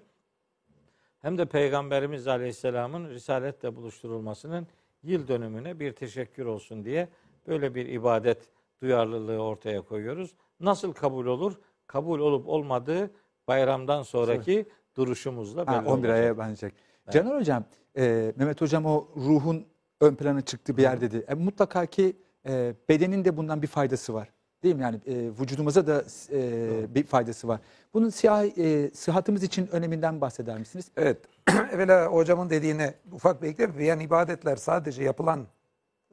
hem 1.21 1.39
de 1.39 1.45
Peygamberimiz 1.45 2.29
Aleyhisselam'ın 2.29 3.11
risaletle 3.11 3.77
buluşturulmasının 3.77 4.67
yıl 5.03 5.29
dönümüne 5.29 5.81
bir 5.81 5.93
teşekkür 5.93 6.47
olsun 6.47 6.85
diye 6.85 7.09
böyle 7.47 7.75
bir 7.75 7.87
ibadet 7.87 8.49
duyarlılığı 8.83 9.39
ortaya 9.43 9.83
koyuyoruz. 9.83 10.35
Nasıl 10.61 10.93
kabul 10.93 11.27
olur? 11.27 11.55
Kabul 11.87 12.21
olup 12.21 12.49
olmadığı 12.49 13.11
bayramdan 13.49 14.03
sonraki 14.03 14.67
duruşumuzla 14.97 15.67
belli 15.67 15.75
Ha, 15.77 15.85
11 15.87 16.09
olacak. 16.09 16.11
aya 16.11 16.39
benzeyecek. 16.39 16.75
Caner 17.11 17.41
Hocam, 17.41 17.65
e, 17.97 18.33
Mehmet 18.37 18.61
Hocam 18.61 18.87
o 18.87 19.09
ruhun 19.17 19.67
ön 20.01 20.15
plana 20.15 20.41
çıktığı 20.41 20.77
bir 20.77 20.83
yer 20.83 21.01
dedi. 21.01 21.25
E, 21.29 21.35
mutlaka 21.35 21.87
ki 21.87 22.17
e, 22.49 22.75
bedenin 22.89 23.25
de 23.25 23.37
bundan 23.37 23.63
bir 23.63 23.67
faydası 23.67 24.15
var. 24.15 24.29
Değil 24.63 24.75
mi? 24.77 24.83
Yani 24.83 24.97
e, 25.07 25.31
vücudumuza 25.41 25.87
da 25.87 26.05
e, 26.33 26.95
bir 26.95 27.05
faydası 27.07 27.49
var. 27.49 27.61
Bunun 27.95 28.09
siyah, 28.09 28.59
e, 28.59 28.91
sıhhatimiz 28.95 29.43
için 29.43 29.67
öneminden 29.67 30.21
bahseder 30.21 30.59
misiniz? 30.59 30.89
Evet. 30.97 31.19
Evvela 31.73 32.07
hocamın 32.07 32.51
dediğine 32.51 32.95
ufak 33.13 33.43
bir 33.43 33.49
eklem. 33.49 33.81
Yani 33.81 34.03
ibadetler 34.05 34.57
sadece 34.57 35.03
yapılan 35.03 35.47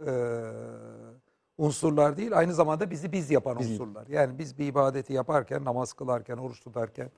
e, 0.07 0.11
unsurlar 1.57 2.17
değil, 2.17 2.37
aynı 2.37 2.53
zamanda 2.53 2.91
bizi 2.91 3.11
biz 3.11 3.31
yapan 3.31 3.59
Bizi- 3.59 3.73
unsurlar. 3.73 4.07
Yani 4.07 4.39
biz 4.39 4.57
bir 4.57 4.67
ibadeti 4.67 5.13
yaparken, 5.13 5.65
namaz 5.65 5.93
kılarken, 5.93 6.37
oruç 6.37 6.59
tutarken, 6.59 7.09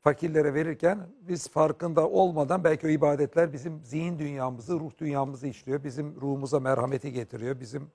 fakirlere 0.00 0.54
verirken 0.54 0.98
biz 1.20 1.48
farkında 1.48 2.08
olmadan 2.08 2.64
belki 2.64 2.86
o 2.86 2.90
ibadetler 2.90 3.52
bizim 3.52 3.84
zihin 3.84 4.18
dünyamızı, 4.18 4.80
ruh 4.80 4.90
dünyamızı 4.98 5.46
işliyor. 5.46 5.84
Bizim 5.84 6.20
ruhumuza 6.20 6.60
merhameti 6.60 7.12
getiriyor. 7.12 7.60
Bizim 7.60 7.90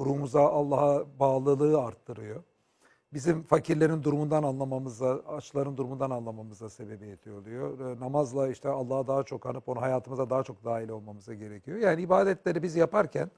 ruhumuza 0.00 0.40
Allah'a 0.40 1.18
bağlılığı 1.18 1.80
arttırıyor. 1.80 2.42
Bizim 3.12 3.42
fakirlerin 3.42 4.02
durumundan 4.02 4.42
anlamamıza, 4.42 5.22
açların 5.26 5.76
durumundan 5.76 6.10
anlamamıza 6.10 6.70
sebebiyet 6.70 7.26
oluyor. 7.26 7.80
Ee, 7.80 8.00
Namazla 8.00 8.48
işte 8.48 8.68
Allah'a 8.68 9.06
daha 9.06 9.22
çok 9.22 9.46
anıp 9.46 9.68
onu 9.68 9.80
hayatımıza 9.80 10.30
daha 10.30 10.42
çok 10.42 10.64
dahil 10.64 10.88
olmamıza 10.88 11.34
gerekiyor. 11.34 11.78
Yani 11.78 12.02
ibadetleri 12.02 12.62
biz 12.62 12.76
yaparken 12.76 13.30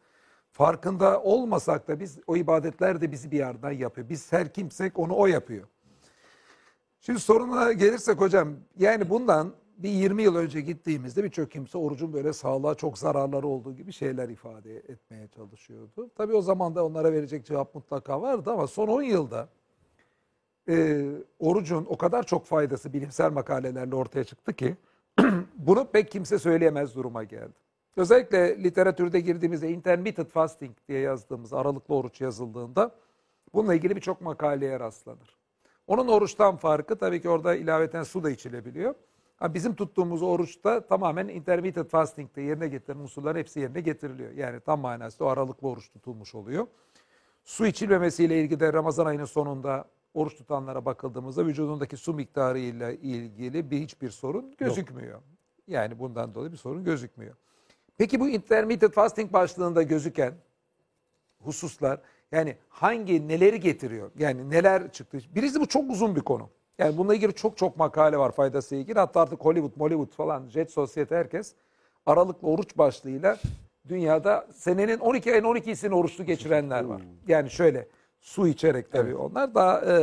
farkında 0.53 1.23
olmasak 1.23 1.89
da 1.89 2.01
biz 2.01 2.19
o 2.27 2.37
ibadetler 2.37 3.01
de 3.01 3.13
bizi 3.13 3.31
bir 3.31 3.39
yerden 3.39 3.71
yapıyor. 3.71 4.09
Biz 4.09 4.33
her 4.33 4.53
kimsek 4.53 4.99
onu 4.99 5.17
o 5.17 5.27
yapıyor. 5.27 5.69
Şimdi 7.01 7.21
soruna 7.21 7.73
gelirsek 7.73 8.21
hocam 8.21 8.49
yani 8.79 9.11
bundan 9.11 9.53
bir 9.79 9.89
20 9.89 10.23
yıl 10.23 10.37
önce 10.37 10.61
gittiğimizde 10.61 11.25
birçok 11.25 11.51
kimse 11.51 11.79
orucun 11.79 12.13
böyle 12.13 12.33
sağlığa 12.33 12.75
çok 12.75 12.99
zararları 12.99 13.47
olduğu 13.47 13.75
gibi 13.75 13.93
şeyler 13.93 14.29
ifade 14.29 14.77
etmeye 14.77 15.29
çalışıyordu. 15.29 16.11
Tabii 16.17 16.35
o 16.35 16.43
zaman 16.43 16.75
da 16.75 16.87
onlara 16.87 17.13
verecek 17.13 17.47
cevap 17.47 17.75
mutlaka 17.75 18.23
vardı 18.23 18.51
ama 18.51 18.67
son 18.67 18.89
10 18.89 19.03
yılda 19.03 19.49
e, 20.69 21.07
orucun 21.39 21.87
o 21.89 21.99
kadar 21.99 22.23
çok 22.23 22.47
faydası 22.47 22.93
bilimsel 22.93 23.33
makalelerle 23.33 23.95
ortaya 23.95 24.25
çıktı 24.25 24.53
ki 24.53 24.77
bunu 25.55 25.87
pek 25.87 26.11
kimse 26.11 26.39
söyleyemez 26.39 26.95
duruma 26.95 27.25
geldi. 27.25 27.69
Özellikle 27.97 28.65
literatürde 28.65 29.21
girdiğimizde 29.21 29.71
intermittent 29.71 30.31
fasting 30.31 30.77
diye 30.89 31.01
yazdığımız 31.01 31.53
aralıklı 31.53 31.95
oruç 31.95 32.21
yazıldığında 32.21 32.91
bununla 33.55 33.75
ilgili 33.75 33.97
birçok 33.97 34.21
makaleye 34.21 34.81
rastlanır. 34.81 35.39
Onun 35.87 36.09
oruçtan 36.09 36.57
farkı 36.57 36.97
tabii 36.97 37.23
ki 37.23 37.29
orada 37.29 37.55
ilaveten 37.55 38.03
su 38.03 38.23
da 38.25 38.31
içilebiliyor. 38.31 38.95
Ha, 39.39 39.55
bizim 39.55 39.75
tuttuğumuz 39.75 40.23
oruçta 40.23 40.87
tamamen 40.87 41.29
intermittent 41.29 41.91
fasting'de 41.91 42.43
yerine 42.43 42.69
getirilen 42.69 43.03
unsurların 43.03 43.39
hepsi 43.39 43.61
yerine 43.61 43.81
getiriliyor. 43.81 44.33
Yani 44.33 44.61
tam 44.61 44.81
manasında 44.81 45.25
o 45.25 45.29
aralıklı 45.29 45.69
oruç 45.69 45.91
tutulmuş 45.93 46.35
oluyor. 46.35 46.67
Su 47.45 47.67
içilmemesiyle 47.67 48.41
ilgili 48.41 48.61
de 48.61 48.73
Ramazan 48.73 49.07
ayının 49.07 49.25
sonunda 49.25 49.85
oruç 50.15 50.37
tutanlara 50.37 50.85
bakıldığımızda 50.85 51.47
vücudundaki 51.47 51.97
su 51.97 52.15
miktarı 52.15 52.59
ile 52.59 52.97
ilgili 52.97 53.71
bir 53.71 53.79
hiçbir 53.81 54.11
sorun 54.11 54.55
gözükmüyor. 54.59 55.23
Yani 55.67 55.99
bundan 55.99 56.35
dolayı 56.35 56.53
bir 56.53 56.57
sorun 56.57 56.85
gözükmüyor. 56.85 57.35
Peki 57.99 58.21
bu 58.21 58.29
intermittent 58.29 58.95
fasting 58.95 59.33
başlığında 59.33 59.83
gözüken 59.83 60.35
hususlar 61.39 62.01
yani 62.33 62.57
hangi 62.69 63.29
neleri 63.29 63.61
getiriyor? 63.61 64.11
Yani 64.19 64.51
neler 64.51 64.93
çıktı? 64.93 65.19
Birisi 65.35 65.61
bu 65.61 65.67
çok 65.67 65.91
uzun 65.91 66.17
bir 66.17 66.21
konu. 66.21 66.51
Yani 66.79 66.99
bununla 66.99 67.15
ilgili 67.15 67.33
çok 67.35 67.57
çok 67.57 67.77
makale 67.77 68.19
var 68.19 68.33
faydası 68.33 68.77
ilgili. 68.77 68.99
Hatta 68.99 69.21
artık 69.21 69.41
Hollywood, 69.41 69.73
Mollywood 69.77 70.13
falan, 70.13 70.49
Jet 70.49 70.71
Sosyete 70.73 71.17
herkes 71.17 71.55
aralıklı 72.07 72.49
oruç 72.49 72.79
başlığıyla 72.79 73.39
dünyada 73.89 74.47
senenin 74.55 74.99
12 74.99 75.33
ayın 75.33 75.45
12'sini 75.45 75.95
oruçlu 75.95 76.25
geçirenler 76.25 76.85
var. 76.85 77.03
Yani 77.29 77.51
şöyle 77.51 77.89
su 78.21 78.49
içerek 78.49 78.93
tabii 78.93 79.15
onlar 79.15 79.55
da 79.55 79.81
e, 79.81 79.97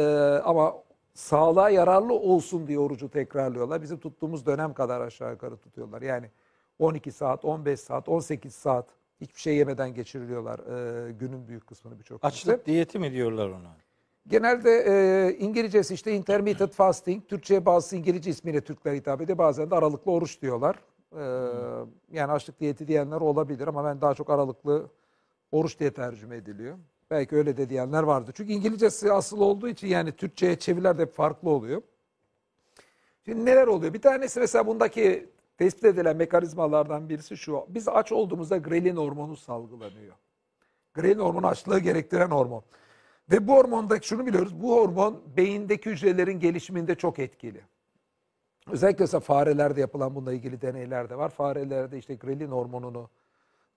ama 0.44 0.76
sağlığa 1.14 1.70
yararlı 1.70 2.14
olsun 2.14 2.68
diye 2.68 2.80
orucu 2.80 3.10
tekrarlıyorlar. 3.10 3.82
Bizim 3.82 4.00
tuttuğumuz 4.00 4.46
dönem 4.46 4.74
kadar 4.74 5.02
aşağı 5.02 5.32
yukarı 5.32 5.58
tutuyorlar. 5.58 6.02
Yani 6.02 6.30
12 6.80 7.12
saat, 7.12 7.46
15 7.46 7.80
saat, 7.80 8.10
18 8.10 8.56
saat 8.56 8.86
hiçbir 9.22 9.42
şey 9.42 9.56
yemeden 9.56 9.94
geçiriliyorlar 9.94 10.60
e, 10.60 11.12
günün 11.12 11.48
büyük 11.48 11.68
kısmını 11.68 12.00
birçok. 12.00 12.26
Açlık 12.26 12.66
diyeti 12.66 13.00
mi 13.00 13.12
diyorlar 13.12 13.50
ona? 13.50 13.76
Genelde 14.28 14.86
e, 14.88 15.38
İngilizcesi 15.38 15.94
işte 15.94 16.14
intermittent 16.14 16.74
fasting, 16.74 17.28
Türkçe 17.28 17.66
bazı 17.66 17.96
İngilizce 17.96 18.30
ismiyle 18.30 18.62
Türkler 18.62 18.94
hitap 18.94 19.22
ediyor. 19.22 19.38
Bazen 19.38 19.72
de 19.72 19.76
aralıklı 19.76 20.12
oruç 20.12 20.42
diyorlar. 20.42 20.76
E, 21.12 21.24
yani 22.12 22.32
açlık 22.32 22.60
diyeti 22.60 22.88
diyenler 22.88 23.22
olabilir 23.22 23.68
ama 23.68 23.86
ben 23.86 24.02
daha 24.02 24.14
çok 24.14 24.30
aralıklı 24.30 24.90
oruç 25.52 25.80
diye 25.80 25.94
tercüme 25.94 26.36
ediliyor. 26.36 26.78
Belki 27.12 27.36
öyle 27.36 27.58
de 27.58 27.70
diyenler 27.70 28.04
vardı. 28.04 28.32
Çünkü 28.34 28.54
İngilizcesi 28.54 29.12
asıl 29.12 29.42
olduğu 29.42 29.68
için 29.68 29.88
yani 29.88 30.12
Türkçe'ye 30.12 30.60
çeviriler 30.60 30.98
de 30.98 31.06
farklı 31.06 31.50
oluyor. 31.50 31.82
Şimdi 33.26 33.46
neler 33.46 33.68
oluyor? 33.68 33.94
Bir 33.94 34.02
tanesi 34.02 34.40
mesela 34.40 34.68
bundaki 34.68 35.30
tespit 35.58 35.86
edilen 35.86 36.18
mekanizmalardan 36.18 37.10
birisi 37.10 37.38
şu. 37.38 37.66
Biz 37.70 37.88
aç 37.88 38.12
olduğumuzda 38.12 38.58
grelin 38.58 38.96
hormonu 38.96 39.36
salgılanıyor. 39.36 40.16
Grelin 40.94 41.20
hormonu 41.20 41.48
açlığı 41.48 41.80
gerektiren 41.80 42.32
hormon. 42.32 42.64
Ve 43.32 43.48
bu 43.48 43.54
hormondaki 43.54 44.08
şunu 44.08 44.26
biliyoruz. 44.26 44.62
Bu 44.62 44.76
hormon 44.76 45.24
beyindeki 45.38 45.90
hücrelerin 45.90 46.40
gelişiminde 46.40 46.96
çok 46.96 47.20
etkili. 47.20 47.62
Özellikle 48.72 49.04
mesela 49.04 49.20
farelerde 49.20 49.82
yapılan 49.82 50.16
bununla 50.16 50.34
ilgili 50.34 50.62
deneyler 50.62 51.10
de 51.10 51.18
var. 51.18 51.30
Farelerde 51.30 51.98
işte 51.98 52.16
grelin 52.16 52.52
hormonunu 52.52 53.10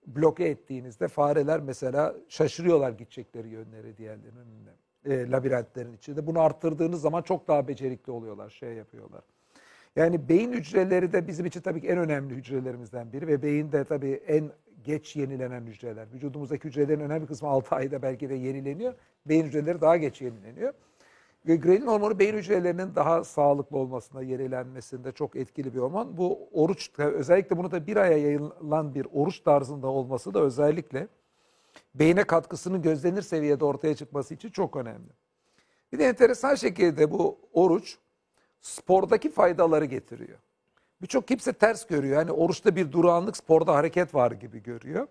bloke 0.07 0.45
ettiğinizde 0.45 1.07
fareler 1.07 1.59
mesela 1.59 2.15
şaşırıyorlar 2.27 2.91
gidecekleri 2.91 3.49
yönleri 3.49 3.97
diğerlerinin 3.97 4.39
önünde. 4.39 4.71
E, 5.05 5.31
labirentlerin 5.31 5.93
içinde. 5.93 6.27
Bunu 6.27 6.39
arttırdığınız 6.39 7.01
zaman 7.01 7.21
çok 7.21 7.47
daha 7.47 7.67
becerikli 7.67 8.11
oluyorlar, 8.11 8.49
şey 8.49 8.73
yapıyorlar. 8.73 9.21
Yani 9.95 10.29
beyin 10.29 10.53
hücreleri 10.53 11.13
de 11.13 11.27
bizim 11.27 11.45
için 11.45 11.61
tabii 11.61 11.81
ki 11.81 11.87
en 11.87 11.97
önemli 11.97 12.35
hücrelerimizden 12.35 13.13
biri 13.13 13.27
ve 13.27 13.41
beyin 13.41 13.71
de 13.71 13.83
tabii 13.83 14.11
en 14.27 14.51
geç 14.83 15.15
yenilenen 15.15 15.61
hücreler. 15.61 16.07
Vücudumuzdaki 16.13 16.67
hücrelerin 16.67 16.99
önemli 16.99 17.27
kısmı 17.27 17.47
6 17.47 17.75
ayda 17.75 18.01
belki 18.01 18.29
de 18.29 18.35
yenileniyor. 18.35 18.93
Beyin 19.25 19.45
hücreleri 19.45 19.81
daha 19.81 19.97
geç 19.97 20.21
yenileniyor. 20.21 20.73
Ve 21.47 21.55
grelin 21.55 21.87
hormonu 21.87 22.19
beyin 22.19 22.33
hücrelerinin 22.33 22.95
daha 22.95 23.23
sağlıklı 23.23 23.77
olmasında, 23.77 24.21
yenilenmesinde 24.21 25.11
çok 25.11 25.35
etkili 25.35 25.73
bir 25.73 25.79
hormon. 25.79 26.17
Bu 26.17 26.49
oruç, 26.53 26.89
özellikle 26.97 27.57
bunu 27.57 27.71
da 27.71 27.87
bir 27.87 27.97
aya 27.97 28.17
yayılan 28.17 28.95
bir 28.95 29.07
oruç 29.13 29.39
tarzında 29.39 29.87
olması 29.87 30.33
da 30.33 30.39
özellikle 30.41 31.07
beyne 31.95 32.23
katkısının 32.23 32.81
gözlenir 32.81 33.21
seviyede 33.21 33.65
ortaya 33.65 33.95
çıkması 33.95 34.33
için 34.33 34.49
çok 34.49 34.75
önemli. 34.75 35.09
Bir 35.91 35.99
de 35.99 36.05
enteresan 36.05 36.55
şekilde 36.55 37.11
bu 37.11 37.37
oruç 37.53 37.97
spordaki 38.61 39.31
faydaları 39.31 39.85
getiriyor. 39.85 40.39
Birçok 41.01 41.27
kimse 41.27 41.53
ters 41.53 41.87
görüyor. 41.87 42.17
Yani 42.17 42.31
oruçta 42.31 42.75
bir 42.75 42.91
durağanlık, 42.91 43.37
sporda 43.37 43.75
hareket 43.75 44.15
var 44.15 44.31
gibi 44.31 44.63
görüyor. 44.63 45.07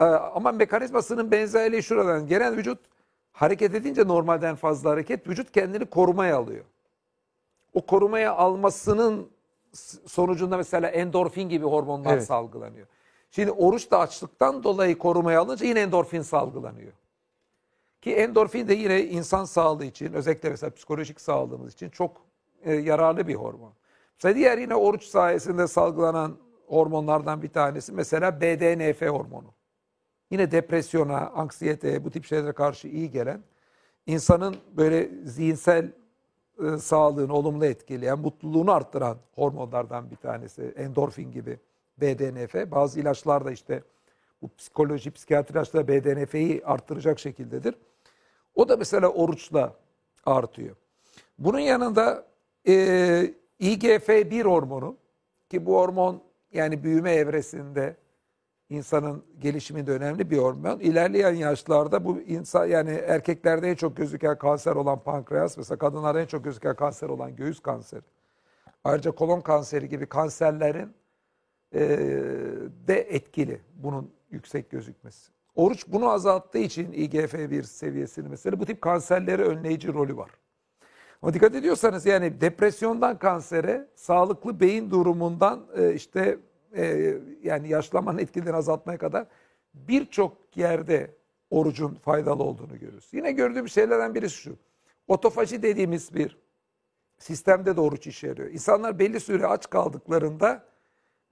Ee, 0.00 0.04
Ama 0.04 0.52
mekanizmasının 0.52 1.30
benzerliği 1.30 1.82
şuradan. 1.82 2.26
Genel 2.26 2.56
vücut 2.56 2.78
hareket 3.32 3.74
edince 3.74 4.08
normalden 4.08 4.56
fazla 4.56 4.90
hareket 4.90 5.28
vücut 5.28 5.52
kendini 5.52 5.84
korumaya 5.84 6.36
alıyor. 6.36 6.64
O 7.74 7.86
korumaya 7.86 8.34
almasının 8.34 9.28
sonucunda 10.06 10.56
mesela 10.56 10.88
endorfin 10.88 11.48
gibi 11.48 11.64
hormonlar 11.64 12.12
Evet. 12.14 12.24
salgılanıyor. 12.26 12.86
Şimdi 13.30 13.50
oruç 13.50 13.90
da 13.90 13.98
açlıktan 13.98 14.62
dolayı 14.64 14.98
korumaya 14.98 15.40
alınca 15.40 15.66
yine 15.66 15.80
endorfin 15.80 16.22
salgılanıyor. 16.22 16.92
Ki 18.02 18.14
endorfin 18.14 18.68
de 18.68 18.74
yine 18.74 19.04
insan 19.04 19.44
sağlığı 19.44 19.84
için 19.84 20.12
özellikle 20.12 20.50
mesela 20.50 20.70
psikolojik 20.74 21.20
sağlığımız 21.20 21.72
için 21.72 21.88
çok 21.90 22.16
e, 22.64 22.74
yararlı 22.74 23.28
bir 23.28 23.34
hormon. 23.34 23.72
Mesela 24.18 24.34
diğer 24.34 24.58
yine 24.58 24.74
oruç 24.74 25.04
sayesinde 25.04 25.66
salgılanan 25.66 26.36
hormonlardan 26.66 27.42
bir 27.42 27.48
tanesi 27.48 27.92
mesela 27.92 28.40
BDNF 28.40 29.02
hormonu. 29.02 29.54
Yine 30.30 30.50
depresyona, 30.50 31.30
anksiyeteye 31.30 32.04
bu 32.04 32.10
tip 32.10 32.24
şeylere 32.24 32.52
karşı 32.52 32.88
iyi 32.88 33.10
gelen 33.10 33.42
insanın 34.06 34.56
böyle 34.76 35.10
zihinsel 35.24 35.92
e, 36.64 36.78
sağlığını 36.78 37.34
olumlu 37.34 37.64
etkileyen, 37.64 38.18
mutluluğunu 38.18 38.72
arttıran 38.72 39.16
hormonlardan 39.34 40.10
bir 40.10 40.16
tanesi. 40.16 40.62
Endorfin 40.62 41.32
gibi 41.32 41.58
BDNF. 42.00 42.70
Bazı 42.70 43.00
ilaçlar 43.00 43.44
da 43.44 43.50
işte 43.52 43.82
bu 44.42 44.50
psikoloji, 44.58 45.10
psikiyatri 45.10 45.52
ilaçları 45.52 45.88
BDNF'yi 45.88 46.64
arttıracak 46.64 47.18
şekildedir. 47.18 47.74
O 48.54 48.68
da 48.68 48.76
mesela 48.76 49.08
oruçla 49.08 49.74
artıyor. 50.26 50.76
Bunun 51.38 51.58
yanında 51.58 52.26
e, 52.68 53.34
IGF-1 53.64 54.42
hormonu 54.42 54.96
ki 55.48 55.66
bu 55.66 55.74
hormon 55.76 56.22
yani 56.52 56.84
büyüme 56.84 57.12
evresinde 57.12 57.96
insanın 58.68 59.24
gelişiminde 59.38 59.92
önemli 59.92 60.30
bir 60.30 60.38
hormon. 60.38 60.80
İlerleyen 60.80 61.34
yaşlarda 61.34 62.04
bu 62.04 62.20
insan 62.20 62.66
yani 62.66 62.90
erkeklerde 62.90 63.70
en 63.70 63.74
çok 63.74 63.96
gözüken 63.96 64.38
kanser 64.38 64.72
olan 64.72 65.02
pankreas 65.02 65.56
mesela 65.56 65.78
kadınlarda 65.78 66.20
en 66.20 66.26
çok 66.26 66.44
gözüken 66.44 66.76
kanser 66.76 67.08
olan 67.08 67.36
göğüs 67.36 67.60
kanseri. 67.60 68.02
Ayrıca 68.84 69.10
kolon 69.10 69.40
kanseri 69.40 69.88
gibi 69.88 70.06
kanserlerin 70.06 70.94
e, 71.74 71.80
de 72.86 73.00
etkili 73.00 73.60
bunun 73.74 74.10
yüksek 74.30 74.70
gözükmesi. 74.70 75.30
Oruç 75.54 75.84
bunu 75.88 76.10
azalttığı 76.10 76.58
için 76.58 76.92
IGF-1 76.92 77.62
seviyesini 77.62 78.28
mesela 78.28 78.60
bu 78.60 78.66
tip 78.66 78.82
kanserleri 78.82 79.42
önleyici 79.42 79.92
rolü 79.92 80.16
var. 80.16 80.30
Ama 81.24 81.34
dikkat 81.34 81.54
ediyorsanız 81.54 82.06
yani 82.06 82.40
depresyondan 82.40 83.18
kansere, 83.18 83.88
sağlıklı 83.94 84.60
beyin 84.60 84.90
durumundan 84.90 85.66
e, 85.76 85.94
işte 85.94 86.38
e, 86.76 87.14
yani 87.42 87.68
yaşlanmanın 87.68 88.18
etkilerini 88.18 88.56
azaltmaya 88.56 88.98
kadar 88.98 89.26
birçok 89.74 90.56
yerde 90.56 91.10
orucun 91.50 91.94
faydalı 91.94 92.42
olduğunu 92.42 92.78
görüyoruz. 92.78 93.08
Yine 93.12 93.32
gördüğüm 93.32 93.68
şeylerden 93.68 94.14
birisi 94.14 94.36
şu. 94.36 94.56
Otofaji 95.08 95.62
dediğimiz 95.62 96.14
bir 96.14 96.38
sistemde 97.18 97.76
de 97.76 97.80
oruç 97.80 98.06
işe 98.06 98.26
yarıyor. 98.26 98.50
İnsanlar 98.50 98.98
belli 98.98 99.20
süre 99.20 99.46
aç 99.46 99.70
kaldıklarında 99.70 100.64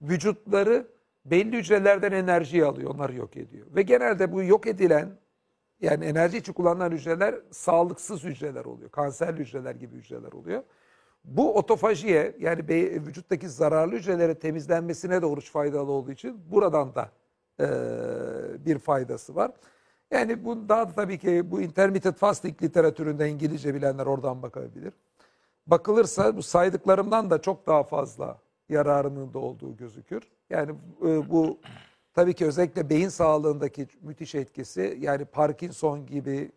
vücutları 0.01 0.87
belli 1.25 1.57
hücrelerden 1.57 2.11
enerjiyi 2.11 2.65
alıyor, 2.65 2.95
onları 2.95 3.15
yok 3.15 3.37
ediyor. 3.37 3.67
Ve 3.75 3.81
genelde 3.81 4.31
bu 4.31 4.43
yok 4.43 4.67
edilen 4.67 5.09
yani 5.83 6.05
enerji 6.05 6.37
için 6.37 6.53
kullanılan 6.53 6.91
hücreler 6.91 7.35
sağlıksız 7.51 8.23
hücreler 8.23 8.65
oluyor. 8.65 8.89
Kanserli 8.89 9.39
hücreler 9.39 9.75
gibi 9.75 9.95
hücreler 9.95 10.31
oluyor. 10.31 10.63
Bu 11.23 11.57
otofajiye 11.57 12.35
yani 12.39 12.67
vücuttaki 13.07 13.49
zararlı 13.49 13.95
hücrelerin 13.95 14.35
temizlenmesine 14.35 15.21
de 15.21 15.25
oruç 15.25 15.51
faydalı 15.51 15.91
olduğu 15.91 16.11
için 16.11 16.41
buradan 16.51 16.95
da 16.95 17.09
e, 17.59 17.65
bir 18.65 18.79
faydası 18.79 19.35
var. 19.35 19.51
Yani 20.11 20.45
bu 20.45 20.69
daha 20.69 20.89
da 20.89 20.93
tabii 20.93 21.17
ki 21.17 21.51
bu 21.51 21.61
intermittent 21.61 22.17
fasting 22.17 22.63
literatüründe 22.63 23.29
İngilizce 23.29 23.75
bilenler 23.75 24.05
oradan 24.05 24.41
bakabilir. 24.41 24.93
Bakılırsa 25.67 26.37
bu 26.37 26.43
saydıklarımdan 26.43 27.29
da 27.29 27.41
çok 27.41 27.67
daha 27.67 27.83
fazla 27.83 28.37
yararının 28.69 29.33
da 29.33 29.39
olduğu 29.39 29.77
gözükür. 29.77 30.23
Yani 30.49 30.71
e, 31.01 31.29
bu 31.29 31.59
tabii 32.13 32.33
ki 32.33 32.45
özellikle 32.45 32.89
beyin 32.89 33.09
sağlığındaki 33.09 33.87
müthiş 34.01 34.35
etkisi 34.35 34.97
yani 35.01 35.25
Parkinson 35.25 36.05
gibi 36.05 36.51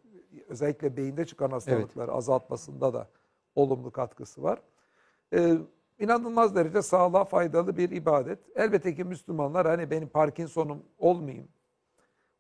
özellikle 0.48 0.96
beyinde 0.96 1.26
çıkan 1.26 1.50
hastalıkları 1.50 2.12
azaltmasında 2.12 2.94
da 2.94 3.08
olumlu 3.54 3.90
katkısı 3.90 4.42
var. 4.42 4.60
Ee, 5.32 5.58
inanılmaz 5.98 6.56
derece 6.56 6.82
sağlığa 6.82 7.24
faydalı 7.24 7.76
bir 7.76 7.90
ibadet. 7.90 8.38
Elbette 8.54 8.94
ki 8.94 9.04
Müslümanlar 9.04 9.66
hani 9.66 9.90
benim 9.90 10.08
Parkinson'um 10.08 10.82
olmayayım, 10.98 11.48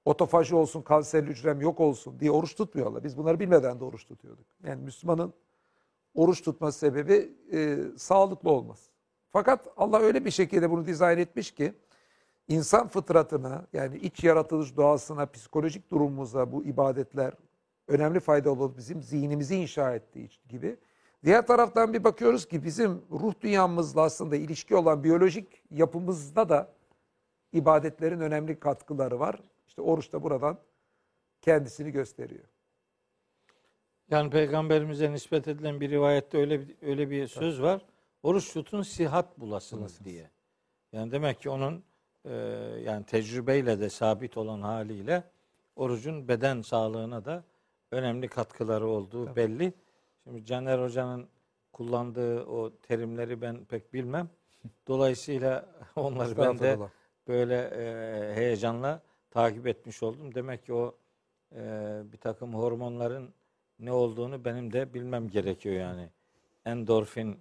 otofaji 0.04 0.54
olsun, 0.54 0.82
kanser 0.82 1.22
hücrem 1.22 1.60
yok 1.60 1.80
olsun 1.80 2.20
diye 2.20 2.30
oruç 2.30 2.54
tutmuyorlar. 2.54 3.04
Biz 3.04 3.18
bunları 3.18 3.40
bilmeden 3.40 3.80
de 3.80 3.84
oruç 3.84 4.06
tutuyorduk. 4.06 4.46
Yani 4.64 4.82
Müslümanın 4.82 5.34
oruç 6.14 6.42
tutması 6.42 6.78
sebebi 6.78 7.32
e, 7.52 7.78
sağlıklı 7.96 8.50
olması. 8.50 8.90
Fakat 9.32 9.68
Allah 9.76 10.00
öyle 10.00 10.24
bir 10.24 10.30
şekilde 10.30 10.70
bunu 10.70 10.86
dizayn 10.86 11.18
etmiş 11.18 11.50
ki 11.50 11.74
insan 12.48 12.88
fıtratına 12.88 13.66
yani 13.72 13.96
iç 13.98 14.24
yaratılış 14.24 14.76
doğasına, 14.76 15.26
psikolojik 15.26 15.90
durumumuza 15.90 16.52
bu 16.52 16.64
ibadetler 16.64 17.34
önemli 17.88 18.20
fayda 18.20 18.50
olup 18.50 18.76
bizim 18.76 19.02
zihnimizi 19.02 19.56
inşa 19.56 19.94
ettiği 19.94 20.30
gibi. 20.48 20.76
Diğer 21.24 21.46
taraftan 21.46 21.92
bir 21.92 22.04
bakıyoruz 22.04 22.48
ki 22.48 22.64
bizim 22.64 23.02
ruh 23.10 23.34
dünyamızla 23.40 24.02
aslında 24.02 24.36
ilişki 24.36 24.76
olan 24.76 25.04
biyolojik 25.04 25.62
yapımızda 25.70 26.48
da 26.48 26.72
ibadetlerin 27.52 28.20
önemli 28.20 28.60
katkıları 28.60 29.20
var. 29.20 29.40
İşte 29.68 29.82
oruç 29.82 30.12
da 30.12 30.22
buradan 30.22 30.58
kendisini 31.40 31.90
gösteriyor. 31.90 32.44
Yani 34.10 34.30
peygamberimize 34.30 35.12
nispet 35.12 35.48
edilen 35.48 35.80
bir 35.80 35.90
rivayette 35.90 36.38
öyle 36.38 36.60
bir, 36.60 36.76
öyle 36.82 37.10
bir 37.10 37.26
söz 37.26 37.62
var. 37.62 37.86
Oruç 38.22 38.52
tutun 38.52 38.82
sihat 38.82 39.40
bulasınız 39.40 40.04
diye. 40.04 40.30
Yani 40.92 41.12
demek 41.12 41.40
ki 41.40 41.50
onun 41.50 41.84
e, 42.26 42.34
yani 42.84 43.04
tecrübeyle 43.04 43.80
de 43.80 43.90
sabit 43.90 44.36
olan 44.36 44.60
haliyle 44.60 45.24
orucun 45.76 46.28
beden 46.28 46.62
sağlığına 46.62 47.24
da 47.24 47.44
önemli 47.90 48.28
katkıları 48.28 48.86
olduğu 48.86 49.36
belli. 49.36 49.72
Şimdi 50.24 50.44
Caner 50.44 50.78
Hoca'nın 50.78 51.28
kullandığı 51.72 52.44
o 52.44 52.76
terimleri 52.76 53.40
ben 53.40 53.64
pek 53.64 53.94
bilmem. 53.94 54.28
Dolayısıyla 54.88 55.66
onları 55.96 56.36
ben 56.36 56.58
de 56.58 56.78
böyle 57.28 57.60
e, 57.60 58.34
heyecanla 58.34 59.02
takip 59.30 59.66
etmiş 59.66 60.02
oldum. 60.02 60.34
Demek 60.34 60.66
ki 60.66 60.72
o 60.74 60.94
e, 61.52 62.02
bir 62.12 62.18
takım 62.18 62.54
hormonların 62.54 63.34
ne 63.78 63.92
olduğunu 63.92 64.44
benim 64.44 64.72
de 64.72 64.94
bilmem 64.94 65.28
gerekiyor 65.28 65.74
yani. 65.74 66.08
Endorfin 66.64 67.40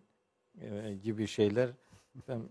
e, 0.62 0.95
gibi 1.04 1.28
şeyler 1.28 1.69
ben 2.28 2.41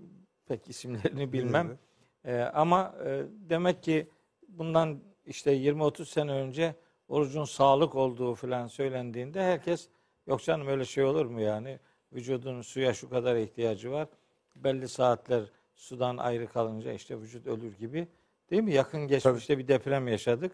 pek 0.46 0.68
isimlerini 0.68 1.32
bilmem. 1.32 1.78
E, 2.24 2.40
ama 2.40 2.94
e, 3.04 3.22
demek 3.50 3.82
ki 3.82 4.08
bundan 4.48 5.00
işte 5.26 5.56
20-30 5.56 6.04
sene 6.04 6.32
önce 6.32 6.74
orucun 7.08 7.44
sağlık 7.44 7.94
olduğu 7.94 8.34
falan 8.34 8.66
söylendiğinde 8.66 9.42
herkes 9.42 9.88
yok 10.26 10.42
canım 10.42 10.66
öyle 10.66 10.84
şey 10.84 11.04
olur 11.04 11.26
mu 11.26 11.40
yani? 11.40 11.78
Vücudun 12.12 12.62
suya 12.62 12.94
şu 12.94 13.10
kadar 13.10 13.36
ihtiyacı 13.36 13.90
var. 13.90 14.08
Belli 14.56 14.88
saatler 14.88 15.44
sudan 15.74 16.16
ayrı 16.16 16.46
kalınca 16.46 16.92
işte 16.92 17.20
vücut 17.20 17.46
ölür 17.46 17.76
gibi. 17.78 18.08
Değil 18.50 18.62
mi? 18.62 18.72
Yakın 18.72 19.08
geçmişte 19.08 19.58
bir 19.58 19.68
deprem 19.68 20.08
yaşadık. 20.08 20.52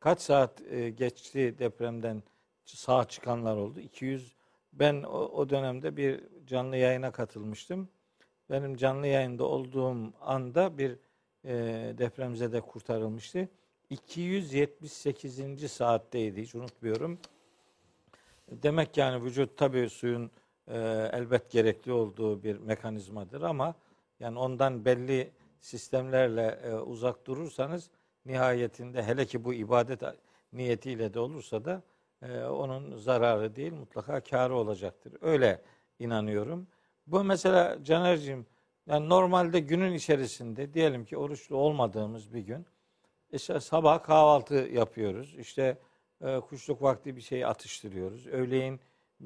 Kaç 0.00 0.20
saat 0.20 0.62
e, 0.70 0.90
geçti 0.90 1.54
depremden 1.58 2.22
sağ 2.64 3.04
çıkanlar 3.04 3.56
oldu? 3.56 3.80
200 3.80 4.36
ben 4.72 5.02
o, 5.02 5.18
o 5.18 5.50
dönemde 5.50 5.96
bir 5.96 6.20
canlı 6.46 6.76
yayına 6.76 7.10
katılmıştım. 7.10 7.88
Benim 8.50 8.76
canlı 8.76 9.06
yayında 9.06 9.44
olduğum 9.44 10.12
anda 10.20 10.78
bir 10.78 10.98
e, 11.44 11.52
depremzede 11.98 12.60
kurtarılmıştı. 12.60 13.48
278. 13.90 15.70
saatteydi 15.72 16.42
hiç 16.42 16.54
unutmuyorum. 16.54 17.18
Demek 18.50 18.96
yani 18.96 19.24
vücut 19.24 19.56
tabii 19.56 19.90
suyun 19.90 20.30
e, 20.68 20.78
elbet 21.12 21.50
gerekli 21.50 21.92
olduğu 21.92 22.42
bir 22.42 22.58
mekanizmadır 22.58 23.42
ama 23.42 23.74
yani 24.20 24.38
ondan 24.38 24.84
belli 24.84 25.30
sistemlerle 25.60 26.60
e, 26.64 26.74
uzak 26.74 27.26
durursanız 27.26 27.90
nihayetinde 28.26 29.02
hele 29.02 29.26
ki 29.26 29.44
bu 29.44 29.54
ibadet 29.54 30.02
niyetiyle 30.52 31.14
de 31.14 31.20
olursa 31.20 31.64
da 31.64 31.82
e, 32.22 32.42
onun 32.42 32.96
zararı 32.96 33.56
değil 33.56 33.72
mutlaka 33.72 34.20
karı 34.20 34.54
olacaktır. 34.54 35.12
Öyle 35.20 35.62
inanıyorum. 35.98 36.66
Bu 37.06 37.24
mesela 37.24 37.84
Caner'cim 37.84 38.46
yani 38.88 39.08
normalde 39.08 39.60
günün 39.60 39.92
içerisinde 39.92 40.74
diyelim 40.74 41.04
ki 41.04 41.16
oruçlu 41.16 41.56
olmadığımız 41.56 42.34
bir 42.34 42.40
gün 42.40 42.66
işte 43.32 43.60
sabah 43.60 44.02
kahvaltı 44.02 44.54
yapıyoruz. 44.54 45.34
İşte 45.38 45.78
e, 46.24 46.40
kuşluk 46.40 46.82
vakti 46.82 47.16
bir 47.16 47.20
şey 47.20 47.44
atıştırıyoruz. 47.44 48.26
Öğleyin 48.26 48.80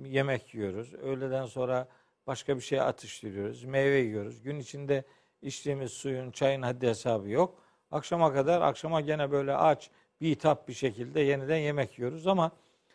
yemek 0.04 0.54
yiyoruz. 0.54 0.94
Öğleden 0.94 1.46
sonra 1.46 1.88
başka 2.26 2.56
bir 2.56 2.62
şey 2.62 2.80
atıştırıyoruz. 2.80 3.64
Meyve 3.64 3.98
yiyoruz. 3.98 4.42
Gün 4.42 4.58
içinde 4.58 5.04
içtiğimiz 5.42 5.92
suyun, 5.92 6.30
çayın 6.30 6.62
haddi 6.62 6.88
hesabı 6.88 7.28
yok. 7.28 7.62
Akşama 7.90 8.32
kadar, 8.32 8.60
akşama 8.60 9.00
gene 9.00 9.30
böyle 9.30 9.56
aç, 9.56 9.90
bitap 10.20 10.68
bir 10.68 10.72
şekilde 10.72 11.20
yeniden 11.20 11.56
yemek 11.56 11.98
yiyoruz 11.98 12.26
ama 12.26 12.50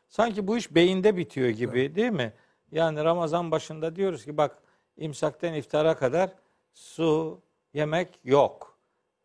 sanki 0.08 0.47
bu 0.47 0.58
iş 0.58 0.75
beyinde 0.75 1.17
bitiyor 1.17 1.49
gibi 1.49 1.95
değil 1.95 2.12
mi? 2.12 2.34
Yani 2.71 3.03
Ramazan 3.03 3.51
başında 3.51 3.95
diyoruz 3.95 4.25
ki 4.25 4.38
bak 4.38 4.58
imsakten 4.97 5.53
iftara 5.53 5.95
kadar 5.97 6.32
su, 6.78 7.42
yemek 7.74 8.20
yok. 8.24 8.78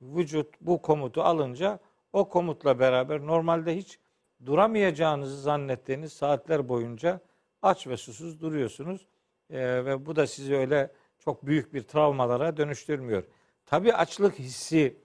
Vücut 0.03 0.55
bu 0.61 0.83
komutu 0.83 1.23
alınca 1.23 1.79
o 2.13 2.29
komutla 2.29 2.79
beraber 2.79 3.27
normalde 3.27 3.77
hiç 3.77 3.99
duramayacağınızı 4.47 5.41
zannettiğiniz 5.43 6.13
saatler 6.13 6.69
boyunca 6.69 7.21
aç 7.63 7.87
ve 7.87 7.97
susuz 7.97 8.41
duruyorsunuz. 8.41 9.07
Ee, 9.51 9.85
ve 9.85 10.07
bu 10.07 10.17
da 10.17 10.27
sizi 10.27 10.57
öyle 10.57 10.93
çok 11.19 11.47
büyük 11.47 11.75
bir 11.75 11.83
travmalara 11.83 12.57
dönüştürmüyor. 12.57 13.25
Tabii 13.67 13.95
açlık 13.95 14.39
hissi 14.39 14.97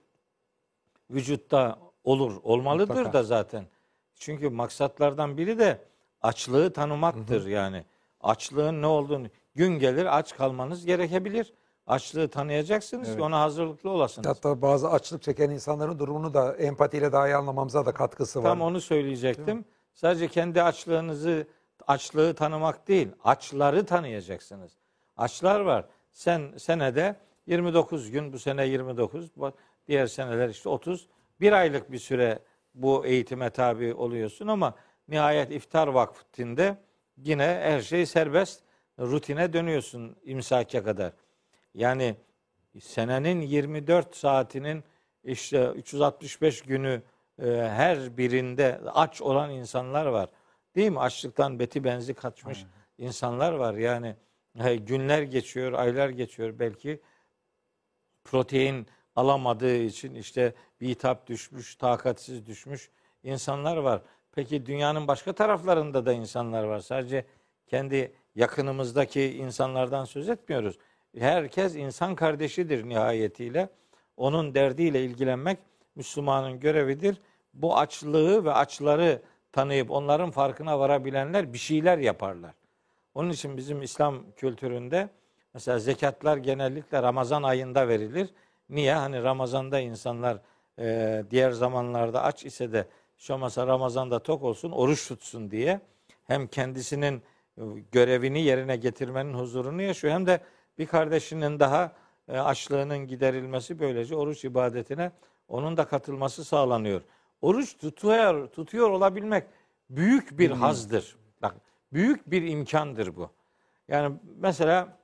vücutta 1.10 1.78
olur, 2.04 2.40
olmalıdır 2.42 2.94
Mutlaka. 2.94 3.12
da 3.12 3.22
zaten. 3.22 3.64
Çünkü 4.14 4.48
maksatlardan 4.48 5.36
biri 5.36 5.58
de 5.58 5.84
açlığı 6.22 6.72
tanımaktır 6.72 7.46
yani. 7.46 7.84
Açlığın 8.20 8.82
ne 8.82 8.86
olduğunu 8.86 9.26
gün 9.54 9.78
gelir 9.78 10.18
aç 10.18 10.36
kalmanız 10.36 10.86
gerekebilir. 10.86 11.54
Açlığı 11.88 12.28
tanıyacaksınız 12.28 13.16
ki 13.16 13.22
ona 13.22 13.40
hazırlıklı 13.40 13.90
olasınız. 13.90 14.28
Hatta 14.28 14.62
bazı 14.62 14.90
açlık 14.90 15.22
çeken 15.22 15.50
insanların 15.50 15.98
durumunu 15.98 16.34
da 16.34 16.56
empatiyle 16.56 17.12
daha 17.12 17.28
iyi 17.28 17.36
anlamamıza 17.36 17.86
da 17.86 17.92
katkısı 17.94 18.42
var. 18.42 18.48
Tam 18.48 18.60
onu 18.60 18.80
söyleyecektim. 18.80 19.64
Sadece 19.94 20.28
kendi 20.28 20.62
açlığınızı, 20.62 21.46
açlığı 21.86 22.34
tanımak 22.34 22.88
değil, 22.88 23.08
açları 23.24 23.86
tanıyacaksınız. 23.86 24.72
Açlar 25.16 25.60
var. 25.60 25.84
Sen 26.12 26.42
senede 26.56 27.16
29 27.46 28.10
gün, 28.10 28.32
bu 28.32 28.38
sene 28.38 28.66
29, 28.66 29.30
bu- 29.36 29.52
diğer 29.86 30.06
seneler 30.06 30.48
işte 30.48 30.68
30. 30.68 31.08
Bir 31.40 31.52
aylık 31.52 31.92
bir 31.92 31.98
süre 31.98 32.38
bu 32.74 33.06
eğitime 33.06 33.50
tabi 33.50 33.94
oluyorsun 33.94 34.46
ama 34.46 34.74
nihayet 35.08 35.50
iftar 35.50 35.86
vaktinde 35.88 36.76
yine 37.16 37.44
her 37.62 37.80
şey 37.80 38.06
serbest, 38.06 38.60
rutine 39.00 39.52
dönüyorsun 39.52 40.16
imsake 40.24 40.82
kadar. 40.82 41.12
Yani 41.74 42.16
senenin 42.80 43.40
24 43.40 44.16
saatinin 44.16 44.84
işte 45.24 45.72
365 45.76 46.62
günü 46.62 47.02
e, 47.42 47.46
her 47.50 48.16
birinde 48.16 48.80
aç 48.94 49.22
olan 49.22 49.50
insanlar 49.50 50.06
var. 50.06 50.28
Değil 50.76 50.90
mi? 50.90 51.00
Açlıktan 51.00 51.58
beti 51.58 51.84
benzi 51.84 52.14
kaçmış 52.14 52.66
insanlar 52.98 53.52
var. 53.52 53.74
Yani 53.74 54.16
günler 54.78 55.22
geçiyor, 55.22 55.72
aylar 55.72 56.08
geçiyor 56.08 56.58
belki 56.58 57.00
protein 58.24 58.86
alamadığı 59.16 59.76
için 59.76 60.14
işte 60.14 60.54
bitap 60.80 61.26
düşmüş, 61.26 61.76
takatsiz 61.76 62.46
düşmüş 62.46 62.90
insanlar 63.22 63.76
var. 63.76 64.02
Peki 64.32 64.66
dünyanın 64.66 65.08
başka 65.08 65.32
taraflarında 65.32 66.06
da 66.06 66.12
insanlar 66.12 66.64
var. 66.64 66.80
Sadece 66.80 67.24
kendi 67.66 68.12
yakınımızdaki 68.34 69.22
insanlardan 69.22 70.04
söz 70.04 70.28
etmiyoruz. 70.28 70.78
Herkes 71.16 71.76
insan 71.76 72.14
kardeşidir 72.14 72.88
nihayetiyle. 72.88 73.68
Onun 74.16 74.54
derdiyle 74.54 75.04
ilgilenmek 75.04 75.58
Müslümanın 75.96 76.60
görevidir. 76.60 77.20
Bu 77.54 77.78
açlığı 77.78 78.44
ve 78.44 78.52
açları 78.52 79.22
tanıyıp 79.52 79.90
onların 79.90 80.30
farkına 80.30 80.78
varabilenler 80.78 81.52
bir 81.52 81.58
şeyler 81.58 81.98
yaparlar. 81.98 82.54
Onun 83.14 83.30
için 83.30 83.56
bizim 83.56 83.82
İslam 83.82 84.24
kültüründe 84.36 85.08
mesela 85.54 85.78
zekatlar 85.78 86.36
genellikle 86.36 87.02
Ramazan 87.02 87.42
ayında 87.42 87.88
verilir. 87.88 88.28
Niye? 88.70 88.94
Hani 88.94 89.22
Ramazan'da 89.22 89.80
insanlar 89.80 90.38
e, 90.78 91.24
diğer 91.30 91.50
zamanlarda 91.50 92.22
aç 92.22 92.44
ise 92.44 92.72
de 92.72 92.86
şu 93.18 93.34
olmasa 93.34 93.66
Ramazan'da 93.66 94.18
tok 94.18 94.42
olsun, 94.42 94.70
oruç 94.70 95.08
tutsun 95.08 95.50
diye 95.50 95.80
hem 96.24 96.46
kendisinin 96.46 97.22
e, 97.58 97.62
görevini 97.92 98.42
yerine 98.42 98.76
getirmenin 98.76 99.34
huzurunu 99.34 99.82
yaşıyor 99.82 100.14
hem 100.14 100.26
de 100.26 100.40
bir 100.78 100.86
kardeşinin 100.86 101.60
daha 101.60 101.92
e, 102.28 102.38
açlığının 102.38 102.98
giderilmesi 102.98 103.78
böylece 103.78 104.16
oruç 104.16 104.44
ibadetine 104.44 105.12
onun 105.48 105.76
da 105.76 105.84
katılması 105.84 106.44
sağlanıyor. 106.44 107.02
Oruç 107.40 107.78
tutuyor, 107.78 108.48
tutuyor 108.48 108.90
olabilmek 108.90 109.44
büyük 109.90 110.38
bir 110.38 110.50
hazdır. 110.50 111.16
Bak 111.42 111.54
büyük 111.92 112.30
bir 112.30 112.42
imkandır 112.42 113.16
bu. 113.16 113.30
Yani 113.88 114.16
mesela 114.36 114.98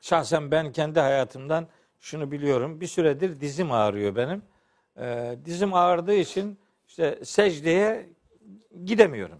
şahsen 0.00 0.50
ben 0.50 0.72
kendi 0.72 1.00
hayatımdan 1.00 1.66
şunu 2.00 2.30
biliyorum. 2.30 2.80
Bir 2.80 2.86
süredir 2.86 3.40
dizim 3.40 3.72
ağrıyor 3.72 4.16
benim. 4.16 4.42
Ee, 4.98 5.36
dizim 5.44 5.74
ağrıdığı 5.74 6.14
için 6.14 6.58
işte 6.86 7.20
secdeye 7.24 8.08
gidemiyorum. 8.84 9.38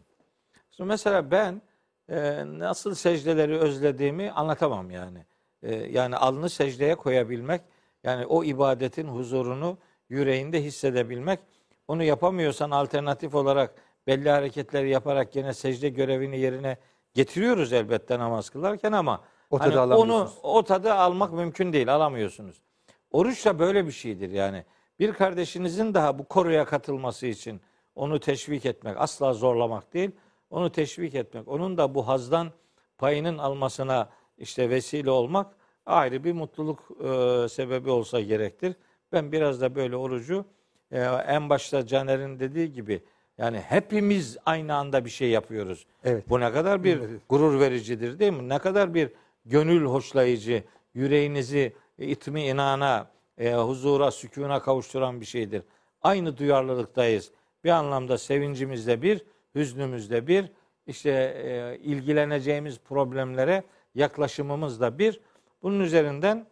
Şimdi 0.71 0.89
mesela 0.89 1.31
ben 1.31 1.63
e, 2.09 2.43
nasıl 2.47 2.95
secdeleri 2.95 3.59
özlediğimi 3.59 4.31
anlatamam 4.31 4.91
yani. 4.91 5.27
E, 5.63 5.75
yani 5.75 6.17
alnı 6.17 6.51
secdeye 6.51 6.95
koyabilmek, 6.95 7.61
yani 8.05 8.27
o 8.27 8.45
ibadetin 8.45 9.09
huzurunu 9.09 9.79
yüreğinde 10.09 10.63
hissedebilmek. 10.63 11.41
Onu 11.89 12.03
yapamıyorsan 12.03 12.71
alternatif 12.71 13.35
olarak 13.35 13.75
belli 14.07 14.31
hareketleri 14.31 14.91
yaparak 14.91 15.33
gene 15.33 15.55
secde 15.55 15.89
görevini 15.89 16.39
yerine 16.39 16.77
getiriyoruz 17.15 17.73
elbette 17.73 18.19
namaz 18.19 18.51
kılarken 18.51 18.93
ama 18.93 19.21
O 19.51 19.59
tadı 19.59 19.79
hani 19.79 19.95
onu 19.95 20.31
o 20.43 20.63
tadı 20.63 20.95
almak 20.95 21.33
mümkün 21.33 21.73
değil, 21.73 21.95
alamıyorsunuz. 21.95 22.63
Oruç 23.11 23.47
da 23.47 23.59
böyle 23.59 23.87
bir 23.87 23.93
şeydir 23.93 24.31
yani. 24.31 24.65
Bir 24.99 25.13
kardeşinizin 25.13 25.95
daha 25.95 26.19
bu 26.19 26.25
koruya 26.25 26.65
katılması 26.65 27.27
için 27.27 27.61
onu 27.95 28.21
teşvik 28.21 28.67
etmek, 28.67 28.97
asla 28.99 29.33
zorlamak 29.33 29.95
değil, 29.95 30.11
onu 30.51 30.73
teşvik 30.73 31.15
etmek, 31.15 31.49
onun 31.49 31.79
da 31.79 31.95
bu 31.95 32.09
hazdan 32.09 32.51
payının 32.99 33.39
almasına 33.39 34.09
işte 34.39 34.71
vesile 34.71 35.11
olmak 35.11 35.55
ayrı 35.87 36.25
bir 36.25 36.33
mutluluk 36.33 36.89
e, 37.01 37.49
sebebi 37.49 37.91
olsa 37.91 38.21
gerektir. 38.21 38.75
Ben 39.13 39.33
biraz 39.33 39.61
da 39.61 39.75
böyle 39.75 39.97
orucu 39.97 40.45
e, 40.93 41.01
en 41.05 41.51
başta 41.51 41.87
Caner'in 41.87 42.41
dediği 42.41 42.73
gibi 42.73 43.03
yani 43.39 43.59
hepimiz 43.59 44.37
aynı 44.47 44.75
anda 44.75 45.05
bir 45.05 45.11
şey 45.11 45.31
yapıyoruz. 45.31 45.87
Evet. 46.05 46.29
Bu 46.29 46.41
ne 46.41 46.53
kadar 46.53 46.85
bir 46.85 46.97
Evet. 46.97 47.21
gurur 47.29 47.61
vericidir 47.61 48.19
değil 48.19 48.33
mi? 48.33 48.49
Ne 48.49 48.59
kadar 48.59 48.95
bir 48.95 49.11
gönül 49.45 49.85
hoşlayıcı, 49.85 50.63
yüreğinizi 50.95 51.73
itmi 51.99 52.43
inana, 52.43 53.11
e, 53.39 53.55
huzura, 53.55 54.11
sükuna 54.11 54.63
kavuşturan 54.63 55.21
bir 55.21 55.27
şeydir. 55.27 55.63
Aynı 56.03 56.37
duyarlılıktayız. 56.37 57.31
Bir 57.65 57.71
anlamda 57.71 58.19
sevincimizde 58.19 59.03
bir, 59.03 59.25
hüznümüzde 59.57 60.27
bir, 60.27 60.53
işte 60.87 61.11
e, 61.11 61.79
ilgileneceğimiz 61.83 62.79
problemlere 62.79 63.63
yaklaşımımız 63.95 64.81
da 64.81 64.99
bir. 64.99 65.21
Bunun 65.63 65.81
üzerinden 65.81 66.47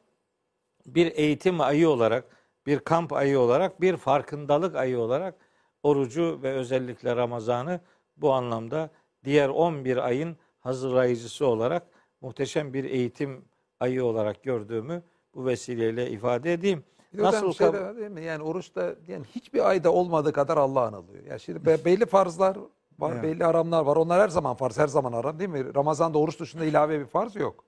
bir 0.86 1.12
eğitim 1.16 1.60
ayı 1.60 1.88
olarak, 1.88 2.24
bir 2.66 2.78
kamp 2.78 3.12
ayı 3.12 3.40
olarak, 3.40 3.80
bir 3.80 3.96
farkındalık 3.96 4.76
ayı 4.76 4.98
olarak 4.98 5.34
orucu 5.82 6.40
ve 6.42 6.52
özellikle 6.52 7.16
Ramazan'ı 7.16 7.80
bu 8.16 8.32
anlamda 8.32 8.90
diğer 9.24 9.48
11 9.48 9.96
ayın 9.96 10.36
hazırlayıcısı 10.60 11.46
olarak 11.46 11.86
muhteşem 12.20 12.74
bir 12.74 12.84
eğitim 12.84 13.44
ayı 13.80 14.04
olarak 14.04 14.42
gördüğümü 14.42 15.02
bu 15.34 15.46
vesileyle 15.46 16.10
ifade 16.10 16.52
edeyim. 16.52 16.84
Bir 17.12 17.22
Nasıl 17.22 17.52
şey 17.52 17.72
de 17.72 17.80
var 17.80 17.96
değil 17.96 18.10
mi? 18.10 18.24
Yani 18.24 18.42
oruçta 18.42 18.94
yani 19.08 19.24
hiçbir 19.34 19.68
ayda 19.68 19.92
olmadığı 19.92 20.32
kadar 20.32 20.56
Allah 20.56 20.80
anılıyor. 20.86 21.24
Yani 21.24 21.40
şimdi 21.40 21.66
be- 21.66 21.84
belli 21.84 22.06
farzlar 22.06 22.58
var, 22.98 23.12
Evet. 23.12 23.22
belli 23.22 23.44
haramlar 23.44 23.84
var. 23.84 23.96
Onlar 23.96 24.20
her 24.20 24.28
zaman 24.28 24.54
farz, 24.56 24.78
her 24.78 24.86
zaman 24.86 25.12
haram 25.12 25.38
değil 25.38 25.50
mi? 25.50 25.74
Ramazan'da 25.74 26.18
oruç 26.18 26.40
dışında 26.40 26.64
ilave 26.64 27.00
bir 27.00 27.06
farz 27.06 27.36
yok. 27.36 27.64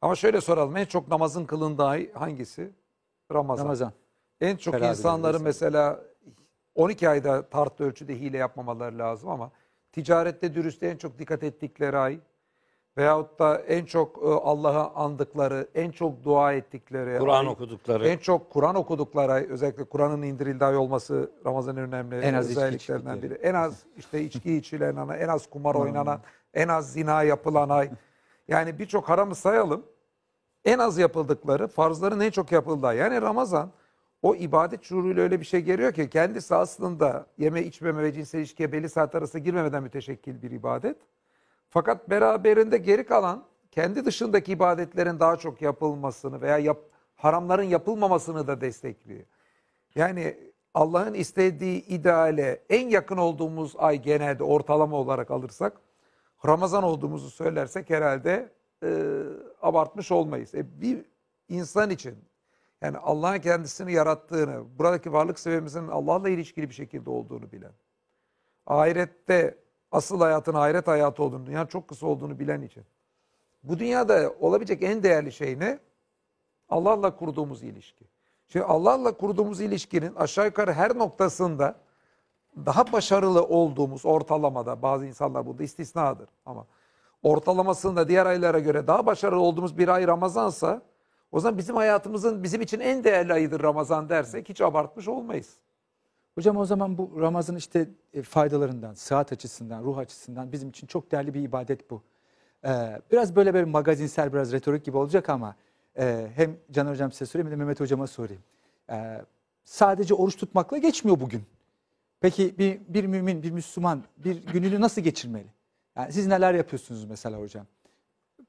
Ama 0.00 0.14
şöyle 0.16 0.40
soralım. 0.40 0.76
En 0.76 0.84
çok 0.84 1.08
namazın 1.08 1.44
kılındığı 1.44 2.12
hangisi? 2.12 2.72
Ramazan. 3.32 3.64
Ramazan. 3.64 3.92
En 4.40 4.56
çok 4.56 4.74
Teravih 4.74 4.90
insanların 4.90 5.42
mesela 5.42 6.00
12 6.74 7.08
ayda 7.08 7.48
tartlı 7.48 7.84
ölçüde 7.84 8.20
hile 8.20 8.36
yapmamaları 8.38 8.98
lazım 8.98 9.28
ama 9.30 9.50
ticarette 9.92 10.54
dürüstlüğe 10.54 10.90
en 10.90 10.96
çok 10.96 11.18
dikkat 11.18 11.42
ettikleri 11.42 11.98
ay 11.98 12.20
veyahut 12.98 13.38
da 13.38 13.58
en 13.58 13.84
çok 13.84 14.16
e, 14.22 14.26
Allah'ı 14.26 14.90
andıkları, 14.94 15.68
en 15.74 15.90
çok 15.90 16.24
dua 16.24 16.52
ettikleri 16.52 17.18
Kur'an 17.18 17.46
okudukları. 17.46 18.08
en 18.08 18.18
çok 18.18 18.50
Kur'an 18.50 18.74
okudukları 18.74 19.32
özellikle 19.32 19.84
Kur'an'ın 19.84 20.22
indirildiği 20.22 20.70
olması 20.70 21.30
Ramazan'ın 21.46 21.76
önemli 21.76 22.16
En 22.16 22.34
az 22.34 22.50
özelliklerinden 22.50 23.22
biri. 23.22 23.34
En 23.34 23.54
az 23.54 23.82
işte 23.96 24.22
içki 24.22 24.56
içilen 24.56 24.96
ana, 24.96 25.16
en 25.16 25.28
az 25.28 25.50
kumar 25.50 25.74
oynanan, 25.74 26.20
en 26.54 26.68
az 26.68 26.92
zina 26.92 27.22
yapılan 27.22 27.68
ay. 27.68 27.90
Yani 28.48 28.78
birçok 28.78 29.08
haramı 29.08 29.34
sayalım. 29.34 29.82
En 30.64 30.78
az 30.78 30.98
yapıldıkları, 30.98 31.68
farzların 31.68 32.20
en 32.20 32.30
çok 32.30 32.52
yapıldığı. 32.52 32.94
Yani 32.94 33.22
Ramazan 33.22 33.70
o 34.22 34.34
ibadet 34.34 34.82
şuuruyla 34.82 35.22
öyle 35.22 35.40
bir 35.40 35.44
şey 35.44 35.60
geliyor 35.60 35.92
ki 35.92 36.10
kendisi 36.10 36.54
aslında 36.54 37.26
yeme 37.38 37.62
içmeme 37.62 38.02
ve 38.02 38.12
cinsel 38.12 38.38
ilişkiye 38.38 38.72
belli 38.72 38.88
saat 38.88 39.14
arası 39.14 39.38
girmemeden 39.38 39.82
müteşekkil 39.82 40.42
bir 40.42 40.50
ibadet. 40.50 40.96
Fakat 41.72 42.10
beraberinde 42.10 42.78
geri 42.78 43.06
kalan 43.06 43.44
kendi 43.70 44.04
dışındaki 44.04 44.52
ibadetlerin 44.52 45.20
daha 45.20 45.36
çok 45.36 45.62
yapılmasını 45.62 46.40
veya 46.40 46.58
yap, 46.58 46.78
haramların 47.14 47.62
yapılmamasını 47.62 48.46
da 48.46 48.60
destekliyor. 48.60 49.24
Yani 49.94 50.36
Allah'ın 50.74 51.14
istediği 51.14 51.86
ideale 51.86 52.62
en 52.70 52.88
yakın 52.88 53.16
olduğumuz 53.16 53.74
ay 53.78 54.02
genelde 54.02 54.44
ortalama 54.44 54.96
olarak 54.96 55.30
alırsak 55.30 55.80
Ramazan 56.46 56.82
olduğumuzu 56.82 57.30
söylersek 57.30 57.90
herhalde 57.90 58.52
e, 58.84 59.22
abartmış 59.62 60.12
olmayız. 60.12 60.54
E, 60.54 60.80
bir 60.80 61.04
insan 61.48 61.90
için 61.90 62.14
yani 62.80 62.98
Allah'ın 62.98 63.38
kendisini 63.38 63.92
yarattığını, 63.92 64.78
buradaki 64.78 65.12
varlık 65.12 65.38
sebebimizin 65.38 65.88
Allah'la 65.88 66.28
ilişkili 66.28 66.68
bir 66.68 66.74
şekilde 66.74 67.10
olduğunu 67.10 67.52
bilen, 67.52 67.72
ahirette 68.66 69.61
asıl 69.92 70.20
hayatın 70.20 70.54
ahiret 70.54 70.88
hayatı 70.88 71.22
olduğunu, 71.22 71.46
dünyanın 71.46 71.66
çok 71.66 71.88
kısa 71.88 72.06
olduğunu 72.06 72.38
bilen 72.38 72.62
için. 72.62 72.84
Bu 73.62 73.78
dünyada 73.78 74.34
olabilecek 74.40 74.82
en 74.82 75.02
değerli 75.02 75.32
şey 75.32 75.58
ne? 75.58 75.78
Allah'la 76.68 77.16
kurduğumuz 77.16 77.62
ilişki. 77.62 78.04
Şimdi 78.48 78.64
Allah'la 78.66 79.12
kurduğumuz 79.12 79.60
ilişkinin 79.60 80.14
aşağı 80.14 80.46
yukarı 80.46 80.72
her 80.72 80.98
noktasında 80.98 81.76
daha 82.56 82.92
başarılı 82.92 83.44
olduğumuz 83.44 84.06
ortalamada 84.06 84.82
bazı 84.82 85.06
insanlar 85.06 85.46
burada 85.46 85.62
istisnadır 85.62 86.28
ama 86.46 86.66
ortalamasında 87.22 88.08
diğer 88.08 88.26
aylara 88.26 88.58
göre 88.58 88.86
daha 88.86 89.06
başarılı 89.06 89.40
olduğumuz 89.40 89.78
bir 89.78 89.88
ay 89.88 90.06
Ramazansa 90.06 90.82
o 91.32 91.40
zaman 91.40 91.58
bizim 91.58 91.76
hayatımızın 91.76 92.42
bizim 92.42 92.60
için 92.60 92.80
en 92.80 93.04
değerli 93.04 93.32
ayıdır 93.32 93.62
Ramazan 93.62 94.08
dersek 94.08 94.48
hiç 94.48 94.60
abartmış 94.60 95.08
olmayız. 95.08 95.56
Hocam 96.34 96.56
o 96.56 96.64
zaman 96.64 96.98
bu 96.98 97.20
Ramazan 97.20 97.56
işte 97.56 97.88
e, 98.12 98.22
faydalarından, 98.22 98.94
sıhhat 98.94 99.32
açısından, 99.32 99.82
ruh 99.82 99.98
açısından 99.98 100.52
bizim 100.52 100.68
için 100.68 100.86
çok 100.86 101.12
değerli 101.12 101.34
bir 101.34 101.40
ibadet 101.40 101.90
bu. 101.90 102.02
Ee, 102.64 103.00
biraz 103.12 103.36
böyle 103.36 103.54
bir 103.54 103.64
magazinsel, 103.64 104.32
biraz 104.32 104.52
retorik 104.52 104.84
gibi 104.84 104.96
olacak 104.96 105.28
ama 105.28 105.56
e, 105.98 106.28
hem 106.34 106.56
Can 106.70 106.86
Hocam 106.86 107.12
size 107.12 107.26
sorayım 107.26 107.46
hem 107.46 107.52
de 107.52 107.56
Mehmet 107.56 107.80
Hocama 107.80 108.06
sorayım. 108.06 108.42
Ee, 108.90 109.22
sadece 109.64 110.14
oruç 110.14 110.36
tutmakla 110.36 110.78
geçmiyor 110.78 111.20
bugün. 111.20 111.42
Peki 112.20 112.58
bir, 112.58 112.80
bir 112.88 113.04
mümin, 113.04 113.42
bir 113.42 113.50
Müslüman 113.50 114.02
bir 114.16 114.42
gününü 114.42 114.80
nasıl 114.80 115.00
geçirmeli? 115.00 115.46
Yani 115.96 116.12
siz 116.12 116.26
neler 116.26 116.54
yapıyorsunuz 116.54 117.04
mesela 117.04 117.40
hocam? 117.40 117.66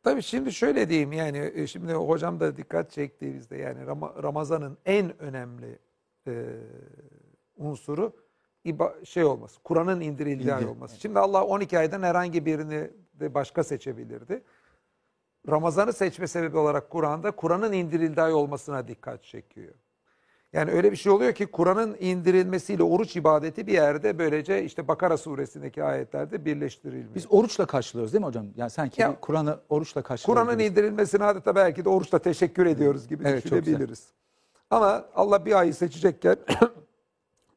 Tabii 0.04 0.22
şimdi 0.22 0.52
şöyle 0.54 0.90
diyeyim 0.90 1.12
yani 1.12 1.52
e, 1.56 1.68
şimdi 1.68 1.94
hocam 1.94 2.40
da 2.40 2.58
dikkat 2.58 2.92
çekti 2.92 3.34
bizde 3.36 3.58
yani 3.58 3.80
Ram- 3.80 4.24
Ramazan'ın 4.24 4.78
en 4.86 5.22
önemli 5.22 5.80
e, 6.28 6.32
unsuru 7.58 8.14
şey 9.04 9.24
olması, 9.24 9.60
Kur'an'ın 9.64 10.02
indirildiği 10.02 10.54
ay 10.54 10.66
olması. 10.66 11.00
Şimdi 11.00 11.20
Allah 11.20 11.44
12 11.46 11.80
aydan 11.80 12.04
herhangi 12.04 12.46
birini 12.46 12.92
de 13.14 13.34
başka 13.34 13.64
seçebilirdi. 13.64 14.44
Ramazan'ı 15.50 15.94
seçme 15.94 16.28
sebebi 16.28 16.58
olarak 16.58 16.90
Kur'an'da 16.90 17.32
Kur'an'ın 17.32 17.72
indirildiği 17.74 18.22
ay 18.26 18.34
olmasına 18.34 18.88
dikkat 18.88 19.24
çekiyor. 19.24 19.74
Yani 20.54 20.72
öyle 20.72 20.92
bir 20.92 20.98
şey 20.98 21.12
oluyor 21.12 21.34
ki 21.34 21.46
Kur'an'ın 21.46 21.98
indirilmesiyle 22.00 22.84
oruç 22.84 23.16
ibadeti 23.16 23.68
bir 23.68 23.74
yerde 23.74 24.20
böylece 24.20 24.64
işte 24.64 24.88
Bakara 24.88 25.18
suresindeki 25.18 25.84
ayetlerde 25.84 26.46
birleştirilmiş. 26.46 27.16
Biz 27.16 27.26
oruçla 27.30 27.66
karşılıyoruz 27.66 28.14
değil 28.14 28.22
mi 28.22 28.26
hocam? 28.26 28.46
Yani 28.56 28.70
sanki 28.70 29.02
Ya- 29.02 29.20
Kur'an'ı 29.22 29.60
oruçla 29.70 30.02
karşılıyoruz. 30.02 30.44
Kur'an'ın 30.44 30.60
indirilmesine 30.60 31.24
adeta 31.24 31.56
belki 31.56 31.86
de 31.86 31.90
oruçla 31.90 32.20
teşekkür 32.20 32.66
ediyoruz 32.66 33.08
gibi 33.08 33.24
Evet, 33.28 33.44
düşünebiliriz. 33.46 34.08
Ama 34.70 35.06
Allah 35.16 35.46
bir 35.46 35.60
ayı 35.60 35.74
seçecekken 35.74 36.38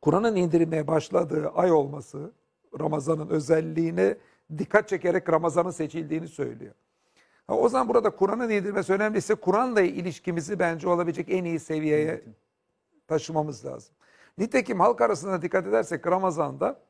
Kur'an'ın 0.03 0.37
indirilmeye 0.37 0.87
başladığı 0.87 1.49
ay 1.49 1.73
olması 1.73 2.33
Ramazan'ın 2.81 3.29
özelliğine 3.29 4.17
dikkat 4.59 4.89
çekerek 4.89 5.29
Ramazan'ın 5.29 5.71
seçildiğini 5.71 6.29
söylüyor. 6.29 6.75
Ha, 7.47 7.55
o 7.55 7.69
zaman 7.69 7.89
burada 7.89 8.11
Kur'an'ın 8.11 8.51
indirilmesi 8.51 8.93
önemliyse 8.93 9.35
Kur'an'la 9.35 9.81
ilişkimizi 9.81 10.59
bence 10.59 10.89
olabilecek 10.89 11.27
en 11.31 11.45
iyi 11.45 11.61
seviyeye 11.61 12.25
taşımamız 13.07 13.65
lazım. 13.65 13.95
Nitekim 14.39 14.81
halk 14.81 15.01
arasında 15.01 15.43
dikkat 15.43 15.67
edersek 15.67 16.07
Ramazan'da 16.07 16.81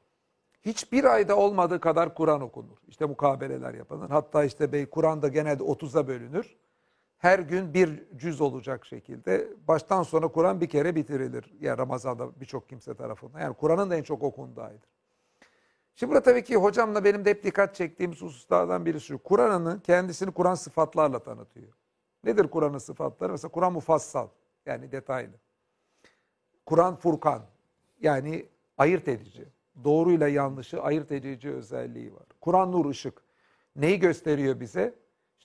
hiçbir 0.63 1.05
ayda 1.05 1.37
olmadığı 1.37 1.81
kadar 1.81 2.15
Kur'an 2.15 2.41
okunur. 2.41 2.77
İşte 2.89 3.07
mukabeleler 3.07 3.75
yapılır. 3.75 4.11
Hatta 4.11 4.45
işte 4.45 4.73
bey 4.73 4.87
Kur'an'da 4.87 5.29
genelde 5.29 5.63
30'a 5.63 6.09
bölünür. 6.09 6.57
Her 7.19 7.39
gün 7.39 7.75
bir 7.75 8.03
cüz 8.17 8.41
olacak 8.41 8.87
şekilde 8.87 9.49
baştan 9.69 10.03
sona 10.03 10.29
Kur'an 10.29 10.61
bir 10.61 10.69
kere 10.69 10.95
bitirilir. 10.95 11.55
Yani 11.61 11.79
Ramazan'da 11.79 12.41
birçok 12.41 12.69
kimse 12.69 12.95
tarafından. 12.95 13.41
Yani 13.41 13.55
Kur'an'ın 13.55 13.91
da 13.91 13.97
en 13.97 14.03
çok 14.03 14.23
okunduğu 14.23 14.61
aydır. 14.61 14.91
Şimdi 15.95 16.11
burada 16.11 16.23
tabii 16.23 16.45
ki 16.45 16.57
hocamla 16.57 17.05
benim 17.05 17.25
de 17.25 17.31
hep 17.31 17.45
dikkat 17.45 17.75
çektiğim 17.75 18.13
hususlardan 18.13 18.87
biri 18.87 19.01
şu. 19.01 19.19
Kur'an'ın 19.19 19.79
kendisini 19.81 20.31
Kur'an 20.31 20.55
sıfatlarla 20.55 21.19
tanıtıyor. 21.19 21.73
Nedir 22.25 22.49
Kur'an'ın 22.49 22.79
sıfatları? 22.79 23.33
Mesela 23.33 23.53
Kur'an 23.53 23.73
mufassal 23.73 24.29
yani 24.67 24.93
detaylı. 24.93 25.33
Kur'an 26.67 26.97
Furkan 26.97 27.43
yani 28.01 28.47
ayırt 28.79 29.09
edici. 29.09 29.49
Doğruyla 29.85 30.29
yanlışı 30.29 30.83
ayırt 30.83 31.13
edici 31.13 31.51
özelliği 31.51 32.15
var. 32.15 32.27
Kur'an 32.41 32.73
nur 32.73 32.91
ışık. 32.91 33.23
Neyi 33.77 33.99
gösteriyor 33.99 34.61
bize? 34.61 34.95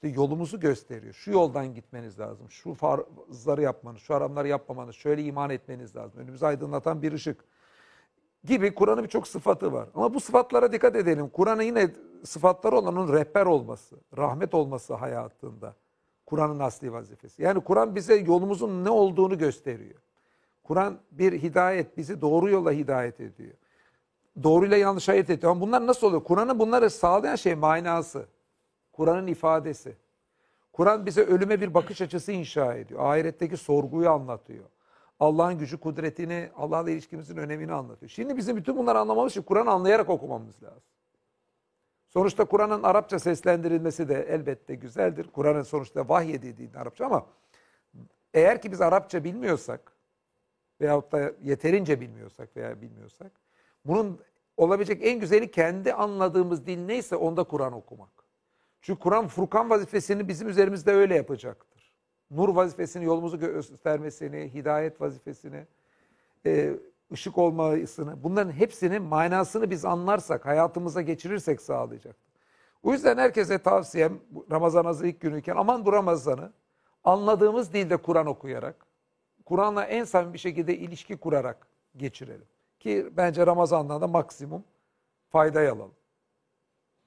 İşte 0.03 0.15
yolumuzu 0.21 0.59
gösteriyor. 0.59 1.13
Şu 1.13 1.31
yoldan 1.31 1.73
gitmeniz 1.73 2.19
lazım. 2.19 2.51
Şu 2.51 2.73
farzları 2.73 3.61
yapmanız, 3.61 4.01
şu 4.01 4.15
haramları 4.15 4.47
yapmamanız, 4.47 4.95
şöyle 4.95 5.23
iman 5.23 5.49
etmeniz 5.49 5.95
lazım. 5.95 6.19
Önümüzü 6.19 6.45
aydınlatan 6.45 7.01
bir 7.01 7.13
ışık 7.13 7.45
gibi 8.43 8.73
Kur'an'ın 8.73 9.03
birçok 9.03 9.27
sıfatı 9.27 9.73
var. 9.73 9.89
Ama 9.95 10.13
bu 10.13 10.19
sıfatlara 10.19 10.71
dikkat 10.71 10.95
edelim. 10.95 11.29
Kur'an'ın 11.29 11.61
yine 11.61 11.89
sıfatları 12.23 12.77
olan 12.77 12.97
onun 12.97 13.13
rehber 13.13 13.45
olması, 13.45 13.95
rahmet 14.17 14.53
olması 14.53 14.93
hayatında. 14.93 15.75
Kur'an'ın 16.25 16.59
asli 16.59 16.93
vazifesi. 16.93 17.43
Yani 17.43 17.61
Kur'an 17.63 17.95
bize 17.95 18.15
yolumuzun 18.15 18.85
ne 18.85 18.89
olduğunu 18.89 19.37
gösteriyor. 19.37 20.01
Kur'an 20.63 20.99
bir 21.11 21.33
hidayet, 21.41 21.97
bizi 21.97 22.21
doğru 22.21 22.49
yola 22.49 22.71
hidayet 22.71 23.19
ediyor. 23.19 23.53
Doğruyla 24.43 24.77
yanlış 24.77 25.09
ayırt 25.09 25.29
ediyor. 25.29 25.51
Ama 25.51 25.61
bunlar 25.61 25.87
nasıl 25.87 26.07
oluyor? 26.07 26.23
Kur'an'ın 26.23 26.59
bunları 26.59 26.89
sağlayan 26.89 27.35
şey 27.35 27.55
manası. 27.55 28.25
Kur'an'ın 29.01 29.27
ifadesi. 29.27 29.95
Kur'an 30.73 31.05
bize 31.05 31.21
ölüme 31.21 31.61
bir 31.61 31.73
bakış 31.73 32.01
açısı 32.01 32.31
inşa 32.31 32.73
ediyor. 32.73 32.99
Ahiretteki 33.05 33.57
sorguyu 33.57 34.09
anlatıyor. 34.09 34.65
Allah'ın 35.19 35.57
gücü, 35.57 35.77
kudretini, 35.77 36.49
Allah'la 36.55 36.89
ilişkimizin 36.89 37.37
önemini 37.37 37.73
anlatıyor. 37.73 38.09
Şimdi 38.09 38.37
bizim 38.37 38.57
bütün 38.57 38.77
bunları 38.77 38.99
anlamamız 38.99 39.31
için 39.31 39.41
Kur'an 39.41 39.65
anlayarak 39.67 40.09
okumamız 40.09 40.63
lazım. 40.63 40.83
Sonuçta 42.07 42.45
Kur'an'ın 42.45 42.83
Arapça 42.83 43.19
seslendirilmesi 43.19 44.09
de 44.09 44.25
elbette 44.29 44.75
güzeldir. 44.75 45.27
Kur'an'ın 45.33 45.63
sonuçta 45.63 46.09
vahyedildiğinde 46.09 46.79
Arapça 46.79 47.05
ama 47.05 47.25
eğer 48.33 48.61
ki 48.61 48.71
biz 48.71 48.81
Arapça 48.81 49.23
bilmiyorsak 49.23 49.93
veyahut 50.81 51.11
da 51.11 51.31
yeterince 51.43 52.01
bilmiyorsak 52.01 52.57
veya 52.57 52.81
bilmiyorsak 52.81 53.31
bunun 53.85 54.19
olabilecek 54.57 55.05
en 55.05 55.19
güzeli 55.19 55.51
kendi 55.51 55.93
anladığımız 55.93 56.65
dil 56.65 56.85
neyse 56.85 57.15
onda 57.15 57.43
Kur'an 57.43 57.73
okumak. 57.73 58.20
Çünkü 58.81 58.99
Kur'an 58.99 59.27
Furkan 59.27 59.69
vazifesini 59.69 60.27
bizim 60.27 60.49
üzerimizde 60.49 60.91
öyle 60.91 61.15
yapacaktır. 61.15 61.93
Nur 62.31 62.49
vazifesini, 62.49 63.05
yolumuzu 63.05 63.39
göstermesini, 63.39 64.53
hidayet 64.53 65.01
vazifesini, 65.01 65.67
e, 66.45 66.73
ışık 67.11 67.37
olmasını, 67.37 68.23
bunların 68.23 68.51
hepsinin 68.51 69.01
manasını 69.01 69.69
biz 69.69 69.85
anlarsak, 69.85 70.45
hayatımıza 70.45 71.01
geçirirsek 71.01 71.61
sağlayacaktır. 71.61 72.31
O 72.83 72.93
yüzden 72.93 73.17
herkese 73.17 73.57
tavsiyem 73.57 74.19
Ramazan 74.51 74.85
azı 74.85 75.07
ilk 75.07 75.21
günüyken 75.21 75.55
aman 75.55 75.85
bu 75.85 75.93
Ramazan'ı 75.93 76.51
anladığımız 77.03 77.73
dilde 77.73 77.97
Kur'an 77.97 78.25
okuyarak, 78.25 78.85
Kur'an'la 79.45 79.83
en 79.83 80.03
samimi 80.03 80.33
bir 80.33 80.39
şekilde 80.39 80.77
ilişki 80.77 81.17
kurarak 81.17 81.67
geçirelim. 81.97 82.47
Ki 82.79 83.09
bence 83.17 83.47
Ramazan'dan 83.47 84.01
da 84.01 84.07
maksimum 84.07 84.63
faydayı 85.29 85.71
alalım. 85.71 85.95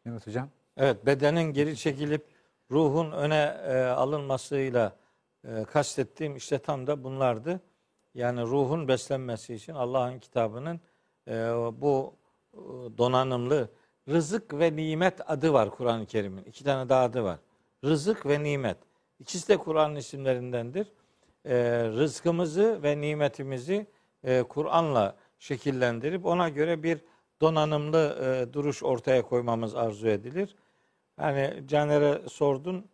Mehmet 0.04 0.26
hocam. 0.26 0.48
Evet, 0.76 1.06
bedenin 1.06 1.52
geri 1.52 1.76
çekilip 1.76 2.26
ruhun 2.70 3.12
öne 3.12 3.60
e, 3.66 3.82
alınmasıyla 3.82 4.96
e, 5.44 5.64
kastettiğim 5.64 6.36
işte 6.36 6.58
tam 6.58 6.86
da 6.86 7.04
bunlardı. 7.04 7.60
Yani 8.14 8.42
ruhun 8.42 8.88
beslenmesi 8.88 9.54
için 9.54 9.74
Allah'ın 9.74 10.18
kitabının 10.18 10.80
e, 11.28 11.32
bu 11.80 12.14
e, 12.54 12.58
donanımlı 12.98 13.68
rızık 14.08 14.54
ve 14.54 14.76
nimet 14.76 15.30
adı 15.30 15.52
var 15.52 15.70
Kur'an-ı 15.70 16.06
Kerim'in. 16.06 16.44
İki 16.44 16.64
tane 16.64 16.88
daha 16.88 17.04
adı 17.04 17.24
var. 17.24 17.38
Rızık 17.84 18.26
ve 18.26 18.42
nimet. 18.42 18.76
İkisi 19.20 19.48
de 19.48 19.56
Kur'an'ın 19.56 19.96
isimlerindendir. 19.96 20.92
E, 21.44 21.54
rızkımızı 21.88 22.82
ve 22.82 23.00
nimetimizi 23.00 23.86
e, 24.24 24.42
Kur'an'la 24.42 25.16
şekillendirip 25.38 26.26
ona 26.26 26.48
göre 26.48 26.82
bir 26.82 27.00
donanımlı 27.40 28.18
e, 28.22 28.52
duruş 28.52 28.82
ortaya 28.82 29.22
koymamız 29.22 29.74
arzu 29.74 30.08
edilir. 30.08 30.56
Yani 31.20 31.64
Caner'e 31.66 32.28
sordun 32.28 32.86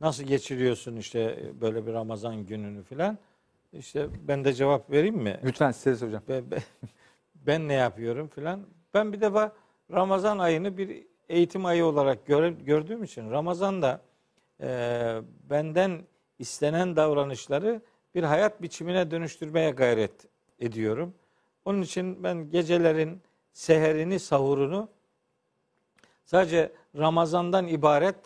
nasıl 0.00 0.24
geçiriyorsun 0.24 0.96
işte 0.96 1.52
böyle 1.60 1.86
bir 1.86 1.92
Ramazan 1.92 2.46
gününü 2.46 2.82
filan. 2.82 3.18
İşte 3.72 4.08
ben 4.28 4.44
de 4.44 4.52
cevap 4.52 4.90
vereyim 4.90 5.16
mi? 5.16 5.40
Lütfen 5.44 5.70
size 5.70 6.06
hocam. 6.06 6.22
Be- 6.28 6.50
be- 6.50 6.62
ben 7.34 7.68
ne 7.68 7.72
yapıyorum 7.74 8.28
filan. 8.28 8.66
Ben 8.94 9.12
bir 9.12 9.20
defa 9.20 9.52
Ramazan 9.90 10.38
ayını 10.38 10.78
bir 10.78 11.06
eğitim 11.28 11.66
ayı 11.66 11.84
olarak 11.84 12.26
gör- 12.26 12.48
gördüğüm 12.50 13.04
için 13.04 13.30
Ramazan'da 13.30 14.00
e, 14.60 14.68
benden 15.50 16.02
istenen 16.38 16.96
davranışları 16.96 17.82
bir 18.14 18.22
hayat 18.22 18.62
biçimine 18.62 19.10
dönüştürmeye 19.10 19.70
gayret 19.70 20.26
ediyorum. 20.58 21.14
Onun 21.64 21.82
için 21.82 22.24
ben 22.24 22.50
gecelerin 22.50 23.22
seherini, 23.52 24.18
sahurunu 24.18 24.88
sadece 26.24 26.72
Ramazan'dan 26.98 27.66
ibaret 27.66 28.16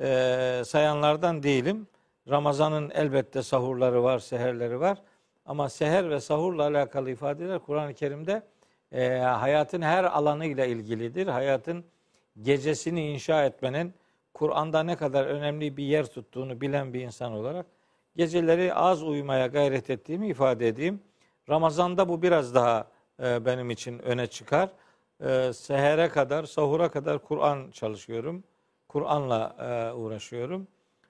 e, 0.00 0.62
sayanlardan 0.64 1.42
değilim. 1.42 1.86
Ramazan'ın 2.30 2.90
elbette 2.90 3.42
sahurları 3.42 4.02
var, 4.02 4.18
seherleri 4.18 4.80
var. 4.80 4.98
Ama 5.46 5.68
seher 5.68 6.10
ve 6.10 6.20
sahurla 6.20 6.62
alakalı 6.62 7.10
ifadeler 7.10 7.58
Kur'an-ı 7.58 7.94
Kerim'de 7.94 8.42
e, 8.92 9.18
hayatın 9.18 9.82
her 9.82 10.04
alanıyla 10.04 10.64
ilgilidir. 10.64 11.26
Hayatın 11.26 11.84
gecesini 12.42 13.12
inşa 13.12 13.44
etmenin 13.44 13.94
Kur'an'da 14.34 14.82
ne 14.82 14.96
kadar 14.96 15.26
önemli 15.26 15.76
bir 15.76 15.84
yer 15.84 16.06
tuttuğunu 16.06 16.60
bilen 16.60 16.94
bir 16.94 17.00
insan 17.00 17.32
olarak 17.32 17.66
geceleri 18.16 18.74
az 18.74 19.02
uyumaya 19.02 19.46
gayret 19.46 19.90
ettiğimi 19.90 20.28
ifade 20.28 20.68
edeyim. 20.68 21.00
Ramazan'da 21.48 22.08
bu 22.08 22.22
biraz 22.22 22.54
daha 22.54 22.86
e, 23.22 23.44
benim 23.44 23.70
için 23.70 23.98
öne 23.98 24.26
çıkar. 24.26 24.70
E, 25.24 25.52
sehere 25.52 26.08
kadar, 26.08 26.44
sahura 26.44 26.90
kadar 26.90 27.18
Kur'an 27.18 27.70
çalışıyorum. 27.70 28.44
Kur'an'la 28.88 29.56
e, 29.58 29.94
uğraşıyorum. 29.94 30.66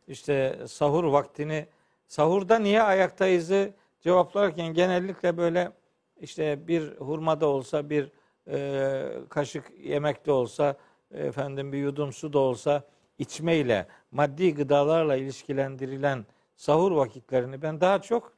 İşte 0.08 0.58
sahur 0.66 1.04
vaktini, 1.04 1.66
sahurda 2.08 2.58
niye 2.58 2.82
ayaktayızı 2.82 3.74
cevaplarken 4.00 4.74
genellikle 4.74 5.36
böyle 5.36 5.72
işte 6.20 6.68
bir 6.68 6.96
hurma 6.96 7.40
da 7.40 7.46
olsa, 7.46 7.90
bir 7.90 8.12
e, 8.50 9.08
kaşık 9.28 9.72
yemek 9.78 10.26
de 10.26 10.32
olsa, 10.32 10.76
efendim 11.14 11.72
bir 11.72 11.78
yudum 11.78 12.12
su 12.12 12.32
da 12.32 12.38
olsa 12.38 12.82
içmeyle, 13.18 13.86
maddi 14.12 14.54
gıdalarla 14.54 15.16
ilişkilendirilen 15.16 16.26
sahur 16.56 16.92
vakitlerini 16.92 17.62
ben 17.62 17.80
daha 17.80 18.02
çok 18.02 18.32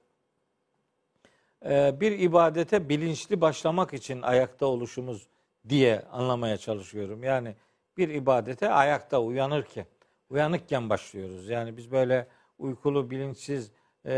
e, 1.64 2.00
bir 2.00 2.18
ibadete 2.18 2.88
bilinçli 2.88 3.40
başlamak 3.40 3.94
için 3.94 4.22
ayakta 4.22 4.66
oluşumuz 4.66 5.31
diye 5.68 6.02
anlamaya 6.12 6.56
çalışıyorum. 6.56 7.22
Yani 7.22 7.54
bir 7.96 8.08
ibadete 8.08 8.70
ayakta 8.70 9.20
uyanırken, 9.20 9.86
uyanıkken 10.30 10.90
başlıyoruz. 10.90 11.48
Yani 11.48 11.76
biz 11.76 11.92
böyle 11.92 12.26
uykulu, 12.58 13.10
bilinçsiz, 13.10 13.70
e, 14.06 14.10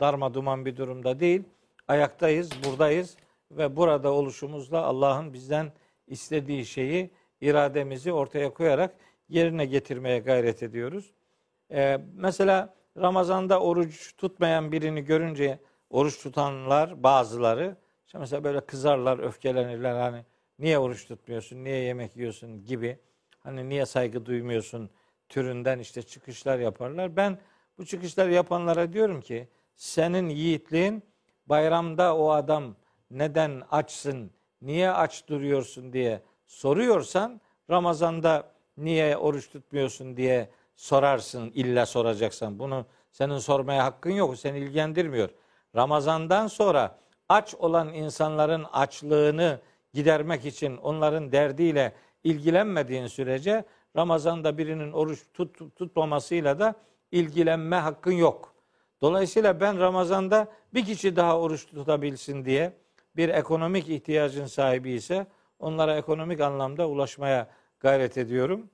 darma 0.00 0.34
duman 0.34 0.66
bir 0.66 0.76
durumda 0.76 1.20
değil. 1.20 1.42
Ayaktayız, 1.88 2.50
buradayız 2.64 3.16
ve 3.50 3.76
burada 3.76 4.12
oluşumuzla 4.12 4.82
Allah'ın 4.82 5.32
bizden 5.32 5.72
istediği 6.06 6.66
şeyi, 6.66 7.10
irademizi 7.40 8.12
ortaya 8.12 8.54
koyarak 8.54 8.94
yerine 9.28 9.64
getirmeye 9.64 10.18
gayret 10.18 10.62
ediyoruz. 10.62 11.12
Ee, 11.72 12.00
mesela 12.14 12.74
Ramazan'da 12.96 13.60
oruç 13.60 14.16
tutmayan 14.16 14.72
birini 14.72 15.04
görünce 15.04 15.58
oruç 15.90 16.22
tutanlar 16.22 17.02
bazıları 17.02 17.76
işte 18.06 18.18
mesela 18.18 18.44
böyle 18.44 18.60
kızarlar, 18.60 19.18
öfkelenirler 19.18 19.94
hani 19.94 20.24
niye 20.58 20.78
oruç 20.78 21.08
tutmuyorsun, 21.08 21.64
niye 21.64 21.76
yemek 21.76 22.16
yiyorsun 22.16 22.64
gibi 22.64 22.98
hani 23.38 23.68
niye 23.68 23.86
saygı 23.86 24.26
duymuyorsun 24.26 24.90
türünden 25.28 25.78
işte 25.78 26.02
çıkışlar 26.02 26.58
yaparlar. 26.58 27.16
Ben 27.16 27.38
bu 27.78 27.86
çıkışları 27.86 28.32
yapanlara 28.32 28.92
diyorum 28.92 29.20
ki 29.20 29.48
senin 29.74 30.28
yiğitliğin 30.28 31.02
bayramda 31.46 32.16
o 32.16 32.30
adam 32.30 32.76
neden 33.10 33.62
açsın, 33.70 34.30
niye 34.62 34.90
aç 34.90 35.28
duruyorsun 35.28 35.92
diye 35.92 36.22
soruyorsan 36.46 37.40
Ramazan'da 37.70 38.52
niye 38.76 39.16
oruç 39.16 39.50
tutmuyorsun 39.50 40.16
diye 40.16 40.50
sorarsın 40.76 41.50
illa 41.54 41.86
soracaksan. 41.86 42.58
Bunu 42.58 42.86
senin 43.10 43.38
sormaya 43.38 43.84
hakkın 43.84 44.10
yok. 44.10 44.36
Seni 44.38 44.58
ilgilendirmiyor. 44.58 45.30
Ramazandan 45.76 46.46
sonra 46.46 46.98
aç 47.28 47.54
olan 47.54 47.94
insanların 47.94 48.64
açlığını 48.64 49.60
gidermek 49.96 50.44
için 50.44 50.76
onların 50.76 51.32
derdiyle 51.32 51.92
ilgilenmediğin 52.24 53.06
sürece 53.06 53.64
Ramazan'da 53.96 54.58
birinin 54.58 54.92
oruç 54.92 55.18
tut, 55.34 55.76
tutmamasıyla 55.76 56.58
da 56.58 56.74
ilgilenme 57.12 57.76
hakkın 57.76 58.12
yok. 58.12 58.54
Dolayısıyla 59.00 59.60
ben 59.60 59.80
Ramazan'da 59.80 60.48
bir 60.74 60.84
kişi 60.84 61.16
daha 61.16 61.40
oruç 61.40 61.66
tutabilsin 61.66 62.44
diye 62.44 62.72
bir 63.16 63.28
ekonomik 63.28 63.88
ihtiyacın 63.88 64.46
sahibi 64.46 64.90
ise 64.90 65.26
onlara 65.58 65.96
ekonomik 65.96 66.40
anlamda 66.40 66.88
ulaşmaya 66.88 67.48
gayret 67.80 68.18
ediyorum. 68.18 68.70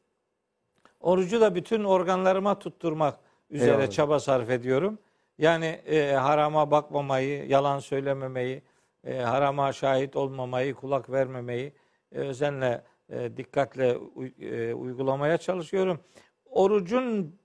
Orucu 1.00 1.40
da 1.40 1.54
bütün 1.54 1.84
organlarıma 1.84 2.58
tutturmak 2.58 3.18
üzere 3.50 3.70
Eyvallah. 3.70 3.90
çaba 3.90 4.20
sarf 4.20 4.50
ediyorum. 4.50 4.98
Yani 5.38 5.66
e, 5.66 6.12
harama 6.12 6.70
bakmamayı, 6.70 7.48
yalan 7.48 7.78
söylememeyi, 7.78 8.62
e, 9.04 9.18
harama 9.18 9.72
şahit 9.72 10.16
olmamayı, 10.16 10.74
kulak 10.74 11.10
vermemeyi 11.10 11.72
e, 12.12 12.18
özenle, 12.18 12.84
e, 13.08 13.36
dikkatle 13.36 13.98
e, 14.40 14.74
uygulamaya 14.74 15.38
çalışıyorum. 15.38 16.00
Orucun 16.50 17.36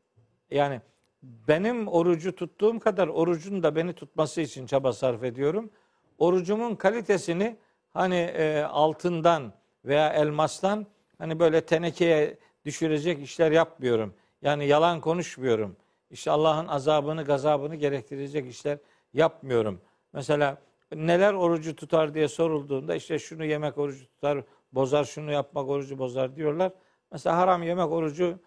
yani 0.51 0.81
benim 1.23 1.87
orucu 1.87 2.35
tuttuğum 2.35 2.79
kadar 2.79 3.07
orucun 3.07 3.63
da 3.63 3.75
beni 3.75 3.93
tutması 3.93 4.41
için 4.41 4.65
çaba 4.65 4.93
sarf 4.93 5.23
ediyorum. 5.23 5.69
Orucumun 6.17 6.75
kalitesini 6.75 7.57
hani 7.93 8.15
e, 8.15 8.61
altından 8.61 9.53
veya 9.85 10.13
elmastan 10.13 10.85
hani 11.17 11.39
böyle 11.39 11.61
tenekeye 11.61 12.37
düşürecek 12.65 13.23
işler 13.23 13.51
yapmıyorum. 13.51 14.13
Yani 14.41 14.67
yalan 14.67 15.01
konuşmuyorum. 15.01 15.75
İşte 16.11 16.31
Allah'ın 16.31 16.67
azabını, 16.67 17.23
gazabını 17.23 17.75
gerektirecek 17.75 18.49
işler 18.49 18.77
yapmıyorum. 19.13 19.81
Mesela 20.13 20.57
neler 20.95 21.33
orucu 21.33 21.75
tutar 21.75 22.13
diye 22.13 22.27
sorulduğunda 22.27 22.95
işte 22.95 23.19
şunu 23.19 23.45
yemek 23.45 23.77
orucu 23.77 24.05
tutar, 24.05 24.43
bozar, 24.71 25.03
şunu 25.03 25.31
yapmak 25.31 25.69
orucu 25.69 25.97
bozar 25.99 26.35
diyorlar. 26.35 26.71
Mesela 27.11 27.37
haram 27.37 27.63
yemek 27.63 27.91
orucu 27.91 28.39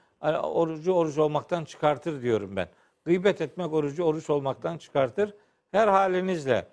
orucu 0.42 0.92
oruç 0.92 1.18
olmaktan 1.18 1.64
çıkartır 1.64 2.22
diyorum 2.22 2.56
ben. 2.56 2.68
Gıybet 3.04 3.40
etmek 3.40 3.72
orucu 3.72 4.04
oruç 4.04 4.30
olmaktan 4.30 4.78
çıkartır. 4.78 5.34
Her 5.70 5.88
halinizle 5.88 6.66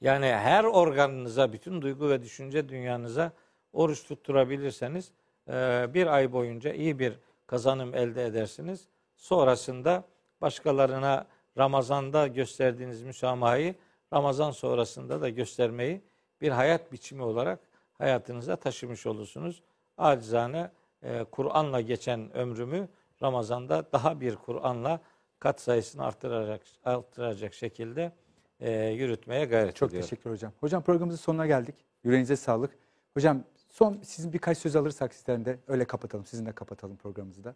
yani 0.00 0.26
her 0.26 0.64
organınıza, 0.64 1.52
bütün 1.52 1.82
duygu 1.82 2.10
ve 2.10 2.22
düşünce 2.22 2.68
dünyanıza 2.68 3.32
oruç 3.72 4.04
tutturabilirseniz 4.04 5.12
e, 5.48 5.86
bir 5.94 6.06
ay 6.06 6.32
boyunca 6.32 6.72
iyi 6.72 6.98
bir 6.98 7.18
kazanım 7.46 7.94
elde 7.94 8.24
edersiniz. 8.24 8.88
Sonrasında 9.16 10.04
başkalarına 10.40 11.26
Ramazan'da 11.58 12.26
gösterdiğiniz 12.26 13.02
müsamahayı 13.02 13.74
Ramazan 14.12 14.50
sonrasında 14.50 15.20
da 15.20 15.28
göstermeyi 15.28 16.02
bir 16.40 16.50
hayat 16.50 16.92
biçimi 16.92 17.22
olarak 17.22 17.60
hayatınıza 17.98 18.56
taşımış 18.56 19.06
olursunuz. 19.06 19.62
Acizane 19.98 20.70
e, 21.02 21.24
Kur'an'la 21.24 21.80
geçen 21.80 22.36
ömrümü 22.36 22.88
Ramazan'da 23.22 23.92
daha 23.92 24.20
bir 24.20 24.36
Kur'an'la 24.36 25.00
kat 25.38 25.60
sayısını 25.60 26.04
artıracak, 26.04 26.62
artıracak 26.84 27.54
şekilde 27.54 28.12
e, 28.60 28.86
yürütmeye 28.86 29.44
gayret 29.44 29.76
Çok 29.76 29.88
ediyorum. 29.88 30.08
Çok 30.08 30.10
teşekkür 30.10 30.30
hocam. 30.30 30.52
Hocam 30.60 30.82
programımızın 30.82 31.22
sonuna 31.22 31.46
geldik. 31.46 31.74
Yüreğinize 32.04 32.36
sağlık. 32.36 32.70
Hocam 33.14 33.44
son 33.68 34.00
sizin 34.02 34.32
birkaç 34.32 34.58
söz 34.58 34.76
alırsak 34.76 35.14
sizden 35.14 35.44
de 35.44 35.58
öyle 35.68 35.84
kapatalım. 35.84 36.26
Sizinle 36.26 36.52
kapatalım 36.52 36.96
programımızı 36.96 37.44
da. 37.44 37.54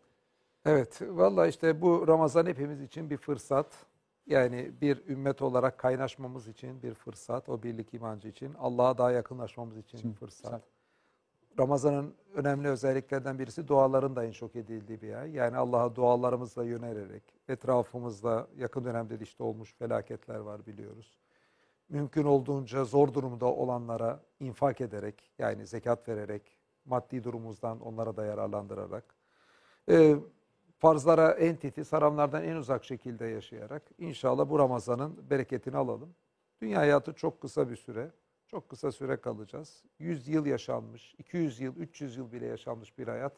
Evet, 0.66 0.98
valla 1.02 1.46
işte 1.46 1.80
bu 1.80 2.08
Ramazan 2.08 2.46
hepimiz 2.46 2.82
için 2.82 3.10
bir 3.10 3.16
fırsat. 3.16 3.66
Yani 4.26 4.72
bir 4.80 5.06
ümmet 5.06 5.42
olarak 5.42 5.78
kaynaşmamız 5.78 6.48
için 6.48 6.82
bir 6.82 6.94
fırsat. 6.94 7.48
O 7.48 7.62
birlik 7.62 7.94
imancı 7.94 8.28
için. 8.28 8.54
Allah'a 8.54 8.98
daha 8.98 9.10
yakınlaşmamız 9.12 9.76
için 9.76 10.10
bir 10.10 10.16
fırsat. 10.16 10.62
Ramazan'ın 11.58 12.14
önemli 12.34 12.68
özelliklerden 12.68 13.38
birisi 13.38 13.68
duaların 13.68 14.16
da 14.16 14.24
en 14.24 14.32
çok 14.32 14.56
edildiği 14.56 15.02
bir 15.02 15.14
ay. 15.14 15.30
Yani 15.30 15.56
Allah'a 15.56 15.96
dualarımızla 15.96 16.64
yönelerek, 16.64 17.22
etrafımızda 17.48 18.48
yakın 18.56 18.84
dönemde 18.84 19.20
de 19.20 19.24
işte 19.24 19.42
olmuş 19.42 19.74
felaketler 19.74 20.38
var 20.38 20.66
biliyoruz. 20.66 21.18
Mümkün 21.88 22.24
olduğunca 22.24 22.84
zor 22.84 23.14
durumda 23.14 23.46
olanlara 23.46 24.20
infak 24.40 24.80
ederek, 24.80 25.30
yani 25.38 25.66
zekat 25.66 26.08
vererek, 26.08 26.58
maddi 26.84 27.24
durumumuzdan 27.24 27.80
onlara 27.80 28.16
da 28.16 28.24
yararlandırarak, 28.24 29.14
e, 29.88 30.16
farzlara 30.82 31.30
en 31.32 31.56
titiz, 31.56 31.92
haramlardan 31.92 32.44
en 32.44 32.56
uzak 32.56 32.84
şekilde 32.84 33.26
yaşayarak 33.26 33.82
inşallah 33.98 34.50
bu 34.50 34.58
Ramazan'ın 34.58 35.30
bereketini 35.30 35.76
alalım. 35.76 36.14
Dünya 36.60 36.78
hayatı 36.80 37.12
çok 37.12 37.40
kısa 37.40 37.70
bir 37.70 37.76
süre. 37.76 38.10
Çok 38.46 38.68
kısa 38.68 38.92
süre 38.92 39.16
kalacağız. 39.16 39.84
100 39.98 40.28
yıl 40.28 40.46
yaşanmış, 40.46 41.14
200 41.18 41.60
yıl, 41.60 41.76
300 41.76 42.16
yıl 42.16 42.32
bile 42.32 42.46
yaşanmış 42.46 42.98
bir 42.98 43.08
hayat. 43.08 43.32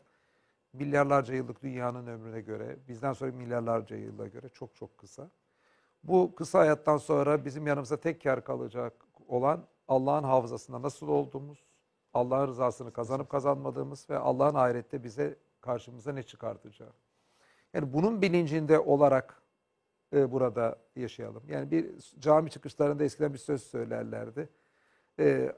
Milyarlarca 0.73 1.35
yıllık 1.35 1.63
dünyanın 1.63 2.07
ömrüne 2.07 2.41
göre, 2.41 2.77
bizden 2.89 3.13
sonra 3.13 3.33
milyarlarca 3.33 3.97
yıla 3.97 4.27
göre 4.27 4.49
çok 4.49 4.77
çok 4.77 4.99
kısa. 4.99 5.31
Bu 6.05 6.35
kısa 6.35 6.59
hayattan 6.59 6.97
sonra 6.97 7.45
bizim 7.45 7.67
yanımıza 7.67 7.97
tek 7.97 8.23
kar 8.23 8.45
kalacak 8.45 8.93
olan 9.29 9.67
Allah'ın 9.89 10.25
hafızasında 10.25 10.83
nasıl 10.83 11.09
olduğumuz, 11.09 11.65
Allah'ın 12.15 12.49
rızasını 12.49 12.93
kazanıp 12.93 13.31
kazanmadığımız 13.31 14.11
ve 14.11 14.19
Allah'ın 14.19 14.55
ahirette 14.55 15.05
bize 15.05 15.39
karşımıza 15.61 16.13
ne 16.13 16.23
çıkartacağı. 16.23 16.93
Yani 17.75 17.93
bunun 17.93 18.23
bilincinde 18.23 18.79
olarak 18.79 19.43
e, 20.15 20.33
burada 20.33 20.77
yaşayalım. 20.97 21.43
Yani 21.49 21.71
bir 21.71 22.15
cami 22.19 22.51
çıkışlarında 22.51 23.05
eskiden 23.05 23.33
bir 23.33 23.39
söz 23.39 23.63
söylerlerdi. 23.63 24.49
E, 25.19 25.53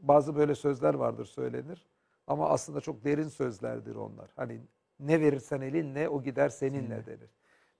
bazı 0.00 0.36
böyle 0.36 0.54
sözler 0.54 0.94
vardır 0.94 1.24
söylenir. 1.24 1.86
Ama 2.26 2.48
aslında 2.48 2.80
çok 2.80 3.04
derin 3.04 3.28
sözlerdir 3.28 3.94
onlar. 3.94 4.30
Hani 4.36 4.60
ne 5.00 5.20
verirsen 5.20 5.60
elinle 5.60 6.08
o 6.08 6.22
gider 6.22 6.48
seninle 6.48 7.06
denir. 7.06 7.30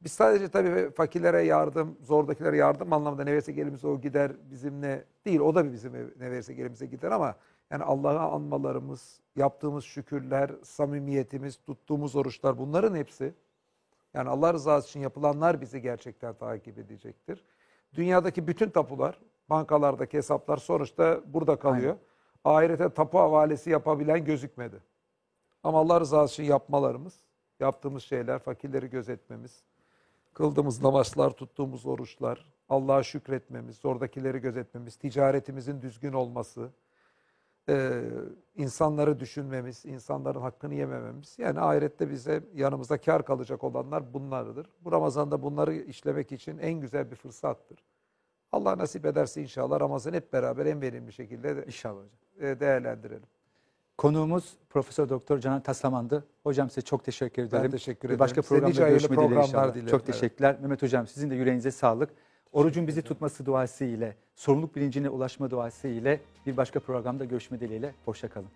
Biz 0.01 0.13
sadece 0.13 0.49
tabii 0.49 0.91
fakirlere 0.91 1.43
yardım, 1.43 1.99
zordakilere 2.03 2.57
yardım 2.57 2.93
anlamında 2.93 3.25
ne 3.25 3.33
verirse 3.33 3.53
elimize 3.53 3.87
o 3.87 4.01
gider 4.01 4.33
bizimle 4.51 5.05
değil. 5.25 5.41
O 5.41 5.55
da 5.55 5.73
bizim 5.73 5.95
ev- 5.95 6.11
ne 6.21 6.31
verirse 6.31 6.53
elimize 6.53 6.87
gider 6.87 7.11
ama 7.11 7.37
yani 7.71 7.85
Allah'ı 7.85 8.21
anmalarımız, 8.21 9.21
yaptığımız 9.37 9.85
şükürler, 9.85 10.51
samimiyetimiz, 10.63 11.57
tuttuğumuz 11.57 12.17
oruçlar 12.17 12.59
bunların 12.59 12.95
hepsi 12.95 13.35
yani 14.17 14.29
Allah 14.29 14.55
rızası 14.55 14.89
için 14.89 15.01
yapılanlar 15.01 15.61
bizi 15.61 15.83
gerçekten 15.83 16.35
takip 16.35 16.79
edecektir. 16.79 17.45
Dünyadaki 17.95 18.47
bütün 18.47 18.71
tapular, 18.71 19.21
bankalardaki 19.51 20.17
hesaplar 20.17 20.57
sonuçta 20.57 21.21
burada 21.27 21.59
kalıyor. 21.59 21.97
Ahirete 22.45 22.89
tapu 22.89 23.19
havalesi 23.19 23.71
yapabilen 23.71 24.25
gözükmedi. 24.25 24.83
Ama 25.63 25.79
Allah 25.79 26.01
rızası 26.01 26.33
için 26.33 26.53
yapmalarımız, 26.53 27.15
yaptığımız 27.61 28.03
şeyler, 28.03 28.39
fakirleri 28.39 28.91
gözetmemiz, 28.91 29.65
kıldığımız 30.35 30.83
namazlar, 30.83 31.31
tuttuğumuz 31.31 31.87
oruçlar, 31.87 32.53
Allah'a 32.69 33.03
şükretmemiz, 33.03 33.85
oradakileri 33.85 34.39
gözetmemiz, 34.39 34.97
ticaretimizin 34.97 35.83
düzgün 35.83 36.13
olması, 36.13 36.71
e, 37.69 38.03
insanları 38.57 39.21
düşünmemiz, 39.21 39.85
insanların 39.87 40.41
hakkını 40.41 40.75
yemememiz. 40.75 41.35
Yani 41.39 41.61
ahirette 41.61 42.11
bize 42.11 42.43
yanımızda 42.55 42.99
kar 42.99 43.25
kalacak 43.25 43.65
olanlar 43.65 44.15
bunlardır. 44.15 44.67
Bu 44.85 44.93
Ramazan'da 44.93 45.43
bunları 45.43 45.75
işlemek 45.75 46.33
için 46.33 46.59
en 46.59 46.75
güzel 46.81 47.11
bir 47.11 47.17
fırsattır. 47.17 47.79
Allah 48.53 48.79
nasip 48.79 49.07
ederse 49.07 49.43
inşallah 49.43 49.81
Ramazan 49.81 50.13
hep 50.13 50.33
beraber 50.33 50.67
en 50.67 50.81
verimli 50.81 51.13
şekilde 51.13 51.57
de, 51.57 51.65
İnşallah 51.67 51.97
hocam. 52.01 52.49
e, 52.51 52.61
değerlendirelim. 52.61 53.23
Konuğumuz 53.99 54.57
Profesör 54.71 55.09
Doktor 55.09 55.39
Canan 55.39 55.61
Taslaman'dı. 55.63 56.25
Hocam 56.43 56.71
size 56.71 56.83
çok 56.83 57.05
teşekkür 57.05 57.43
ederim. 57.43 57.71
teşekkür 57.71 58.03
Bir 58.03 58.09
ederim. 58.09 58.19
başka 58.19 58.43
Size 58.43 58.55
programda 58.55 58.89
görüşmek 58.89 59.19
dileğiyle 59.19 59.41
inşallah. 59.41 59.75
dilerim. 59.75 59.89
Çok 59.89 60.01
Evet. 60.01 60.07
teşekkürler. 60.07 60.59
Mehmet 60.61 60.83
Hocam 60.83 61.07
sizin 61.07 61.31
de 61.31 61.35
yüreğinize 61.35 61.71
sağlık. 61.71 62.11
Orucun 62.57 62.87
bizi 62.87 63.03
tutması 63.03 63.47
duası 63.47 63.85
ile, 63.85 64.17
sorumluluk 64.35 64.77
bilincine 64.77 65.09
ulaşma 65.09 65.51
duası 65.51 65.89
ile 65.89 66.21
bir 66.47 66.57
başka 66.57 66.81
programda 66.81 67.25
görüşme 67.25 67.61
dileğiyle. 67.61 67.95
Hoşçakalın. 68.05 68.49